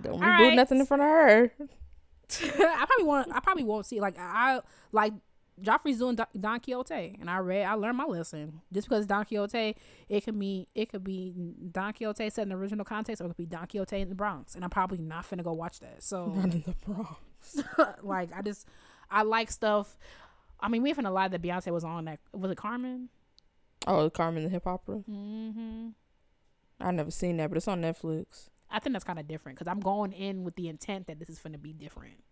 [0.01, 0.55] Don't reboot right.
[0.57, 1.53] nothing in front of her.
[2.43, 3.35] I probably won't.
[3.35, 4.01] I probably won't see.
[4.01, 4.61] Like I
[4.93, 5.13] like
[5.63, 7.65] Joffrey's doing Don, Don Quixote, and I read.
[7.65, 8.61] I learned my lesson.
[8.73, 9.77] Just because Don Quixote,
[10.09, 11.33] it could be it could be
[11.73, 14.15] Don Quixote set in the original context, or it could be Don Quixote in the
[14.15, 16.03] Bronx, and I'm probably not finna go watch that.
[16.03, 18.03] So Not in the Bronx.
[18.03, 18.67] like I just
[19.11, 19.97] I like stuff.
[20.61, 22.21] I mean, we finna lie that Beyonce was on that.
[22.33, 23.09] Was it Carmen?
[23.87, 25.05] Oh, Carmen the Hip Hopera.
[25.09, 25.89] Mm-hmm.
[26.81, 28.49] I never seen that, but it's on Netflix.
[28.71, 31.31] I think that's kind of different because I'm going in with the intent that this
[31.31, 32.23] is finna be different.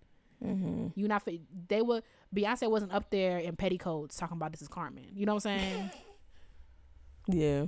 [0.45, 0.87] Mm-hmm.
[0.95, 1.27] You not
[1.69, 2.03] they were
[2.35, 5.07] Beyonce wasn't up there in petticoats talking about this is Carmen.
[5.15, 5.91] You know what I'm saying?
[7.27, 7.65] Yeah.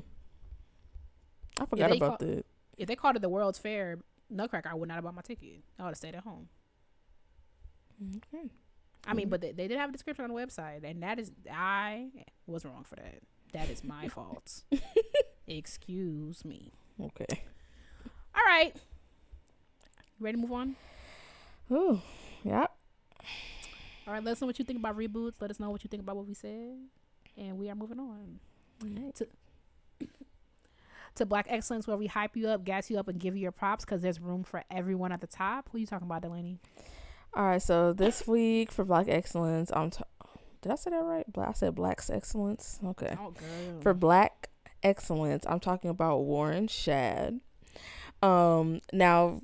[1.59, 2.45] I forgot about call- that.
[2.77, 3.99] if they called it the World's Fair
[4.29, 5.63] Nutcracker, I would not have bought my ticket.
[5.79, 6.49] I would have stayed at home.
[8.19, 8.51] Okay.
[9.07, 11.31] I mean, but they, they did have a description on the website, and that is
[11.51, 12.09] I
[12.47, 13.21] was wrong for that.
[13.55, 14.63] That is my fault.
[15.47, 16.73] Excuse me.
[17.01, 17.41] Okay.
[18.35, 18.77] All right,
[20.21, 20.77] ready to move on?
[21.73, 22.03] Ooh.
[24.07, 25.35] All right, let us know what you think about reboots.
[25.41, 26.77] Let us know what you think about what we said,
[27.37, 28.39] and we are moving on
[29.17, 29.27] to
[31.17, 33.53] to Black Excellence, where we hype you up, gas you up, and give you your
[33.53, 35.69] props because there's room for everyone at the top.
[35.71, 36.59] Who are you talking about, Delaney?
[37.35, 37.63] All right.
[37.63, 39.91] So this week for Black Excellence, I'm.
[39.91, 40.05] T-
[40.63, 41.25] Did I say that right?
[41.39, 42.79] I said Black's Excellence.
[42.85, 43.17] Okay.
[43.19, 43.81] Oh, girl.
[43.81, 44.51] For Black
[44.83, 47.41] Excellence, I'm talking about Warren Shadd.
[48.23, 48.81] Um.
[48.93, 49.41] Now,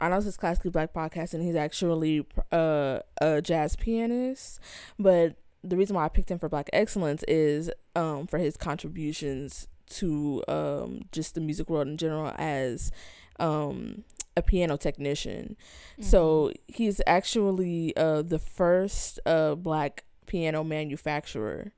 [0.00, 4.60] I know this is classically black podcast, and he's actually uh, a jazz pianist.
[4.98, 9.68] But the reason why I picked him for Black Excellence is um for his contributions
[9.90, 12.90] to um just the music world in general as
[13.38, 14.04] um
[14.36, 15.56] a piano technician.
[16.00, 21.72] So he's actually uh the first uh black piano manufacturer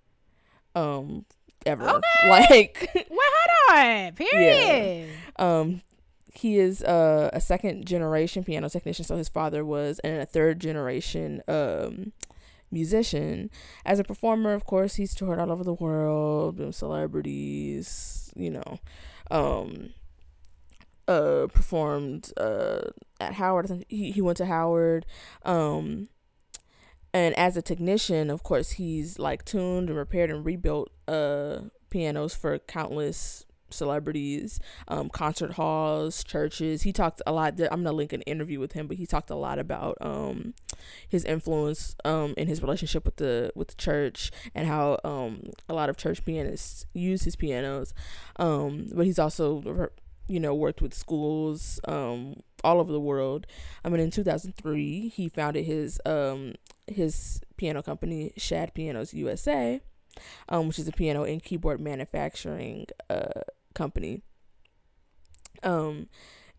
[0.76, 1.24] um
[1.66, 1.88] ever.
[1.88, 1.98] Okay.
[2.28, 4.12] Like Well, hold on.
[4.14, 5.10] Period.
[5.36, 5.82] um
[6.34, 11.42] he is a second generation piano technician so his father was and a third generation
[11.46, 12.12] um
[12.72, 13.50] musician.
[13.84, 18.80] As a performer, of course, he's toured all over the world, been celebrities, you know,
[19.30, 19.90] um,
[21.06, 22.80] uh, performed uh,
[23.20, 23.84] at Howard.
[23.88, 25.06] He, he went to Howard.
[25.44, 26.08] Um,
[27.12, 31.60] and as a technician, of course, he's like tuned and repaired and rebuilt uh,
[31.90, 36.82] pianos for countless celebrities, um, concert halls, churches.
[36.82, 37.60] He talked a lot.
[37.60, 40.54] I'm gonna link an interview with him, but he talked a lot about um,
[41.08, 45.74] his influence um, in his relationship with the with the church and how um, a
[45.74, 47.94] lot of church pianists use his pianos.
[48.36, 49.90] Um, but he's also
[50.28, 53.46] you know worked with schools um, all over the world.
[53.84, 56.54] I mean, in 2003, he founded his um,
[56.86, 59.80] his piano company, Shadd Pianos USA.
[60.50, 63.40] Um, which is a piano and keyboard manufacturing uh,
[63.72, 64.22] company.
[65.62, 66.08] Um,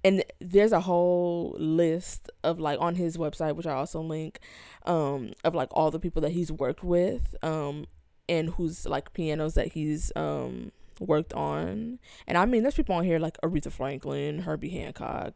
[0.03, 4.39] and there's a whole list of like on his website, which I also link,
[4.85, 7.85] um, of like all the people that he's worked with, um,
[8.27, 11.99] and who's like pianos that he's um worked on.
[12.27, 15.33] And I mean, there's people on here like Aretha Franklin, Herbie Hancock,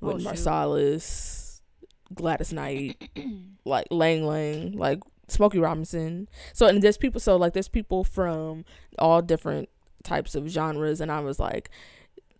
[0.00, 1.60] Wynton oh, Marsalis,
[2.14, 3.10] Gladys Knight,
[3.64, 6.28] like Lang Lang, like Smokey Robinson.
[6.54, 7.20] So and there's people.
[7.20, 8.64] So like there's people from
[8.98, 9.68] all different
[10.02, 11.70] types of genres and I was like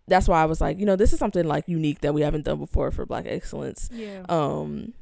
[0.09, 2.45] that's why I was like, you know, this is something like unique that we haven't
[2.45, 3.89] done before for black excellence.
[3.93, 4.25] Yeah.
[4.27, 4.93] Um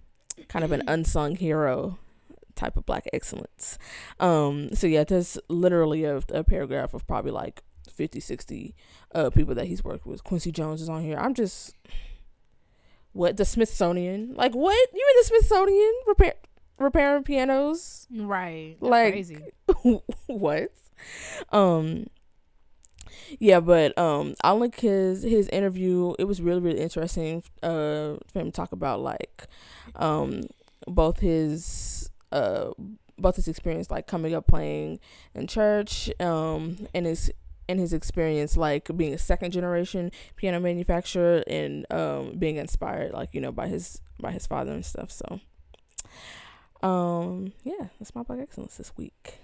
[0.50, 1.98] kind of an unsung hero
[2.56, 3.80] type of black excellence.
[4.20, 8.76] Um so yeah, there's literally a, a paragraph of probably like 50 60
[9.16, 10.24] uh people that he's worked with.
[10.24, 11.18] Quincy Jones is on here.
[11.18, 11.74] I'm just
[13.14, 14.36] what the Smithsonian?
[14.36, 14.90] Like what?
[14.94, 16.34] You in the Smithsonian repair
[16.78, 18.08] repairing pianos?
[18.12, 18.76] Right.
[18.80, 19.40] That's like crazy.
[20.28, 20.72] what?
[21.52, 22.08] Um
[23.40, 26.14] yeah, but um, I'll link his his interview.
[26.20, 27.44] It was really really interesting.
[27.64, 29.48] Uh, for him to talk about like,
[29.96, 30.44] um,
[30.88, 32.72] both his uh
[33.20, 35.00] both his experience like coming up playing
[35.34, 37.32] in church, um, and his
[37.70, 43.34] and his experience like being a second generation piano manufacturer and um being inspired like
[43.34, 45.12] you know by his by his father and stuff.
[45.12, 45.40] So,
[46.82, 49.40] um, yeah, that's my black excellence this week.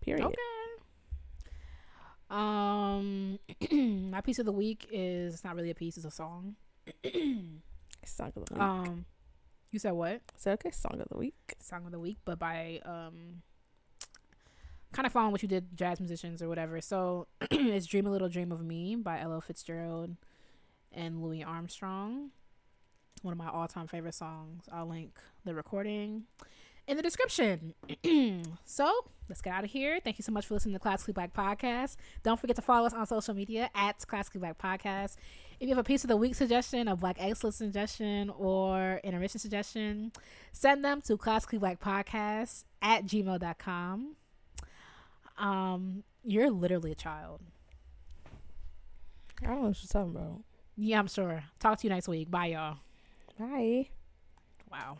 [0.00, 0.24] Period.
[0.26, 0.34] Okay.
[2.32, 3.38] Um,
[4.10, 6.56] my piece of the week is not really a piece; it's a song.
[8.04, 8.62] song of the week.
[8.62, 9.04] Um,
[9.70, 10.22] you said what?
[10.36, 11.54] So okay, song of the week.
[11.60, 13.42] Song of the week, but by um,
[14.92, 16.80] kind of following what you did, jazz musicians or whatever.
[16.80, 20.16] So it's "Dream a Little Dream of Me" by Ella Fitzgerald
[20.90, 22.30] and Louis Armstrong.
[23.20, 24.64] One of my all-time favorite songs.
[24.72, 26.24] I'll link the recording
[26.86, 27.74] in the description.
[28.64, 30.00] so let's get out of here.
[30.02, 31.96] Thank you so much for listening to Classically Black Podcast.
[32.22, 35.16] Don't forget to follow us on social media at Classically Black Podcast.
[35.60, 39.38] If you have a piece of the week suggestion, a black excellence suggestion, or intermission
[39.38, 40.12] suggestion,
[40.52, 44.16] send them to Classically Black Podcast at gmail.com.
[45.38, 47.40] Um, you're literally a child.
[49.40, 50.42] I don't know what you're talking about.
[50.76, 51.44] Yeah, I'm sure.
[51.58, 52.30] Talk to you next week.
[52.30, 52.78] Bye, y'all.
[53.38, 53.88] Bye.
[54.70, 54.98] Wow.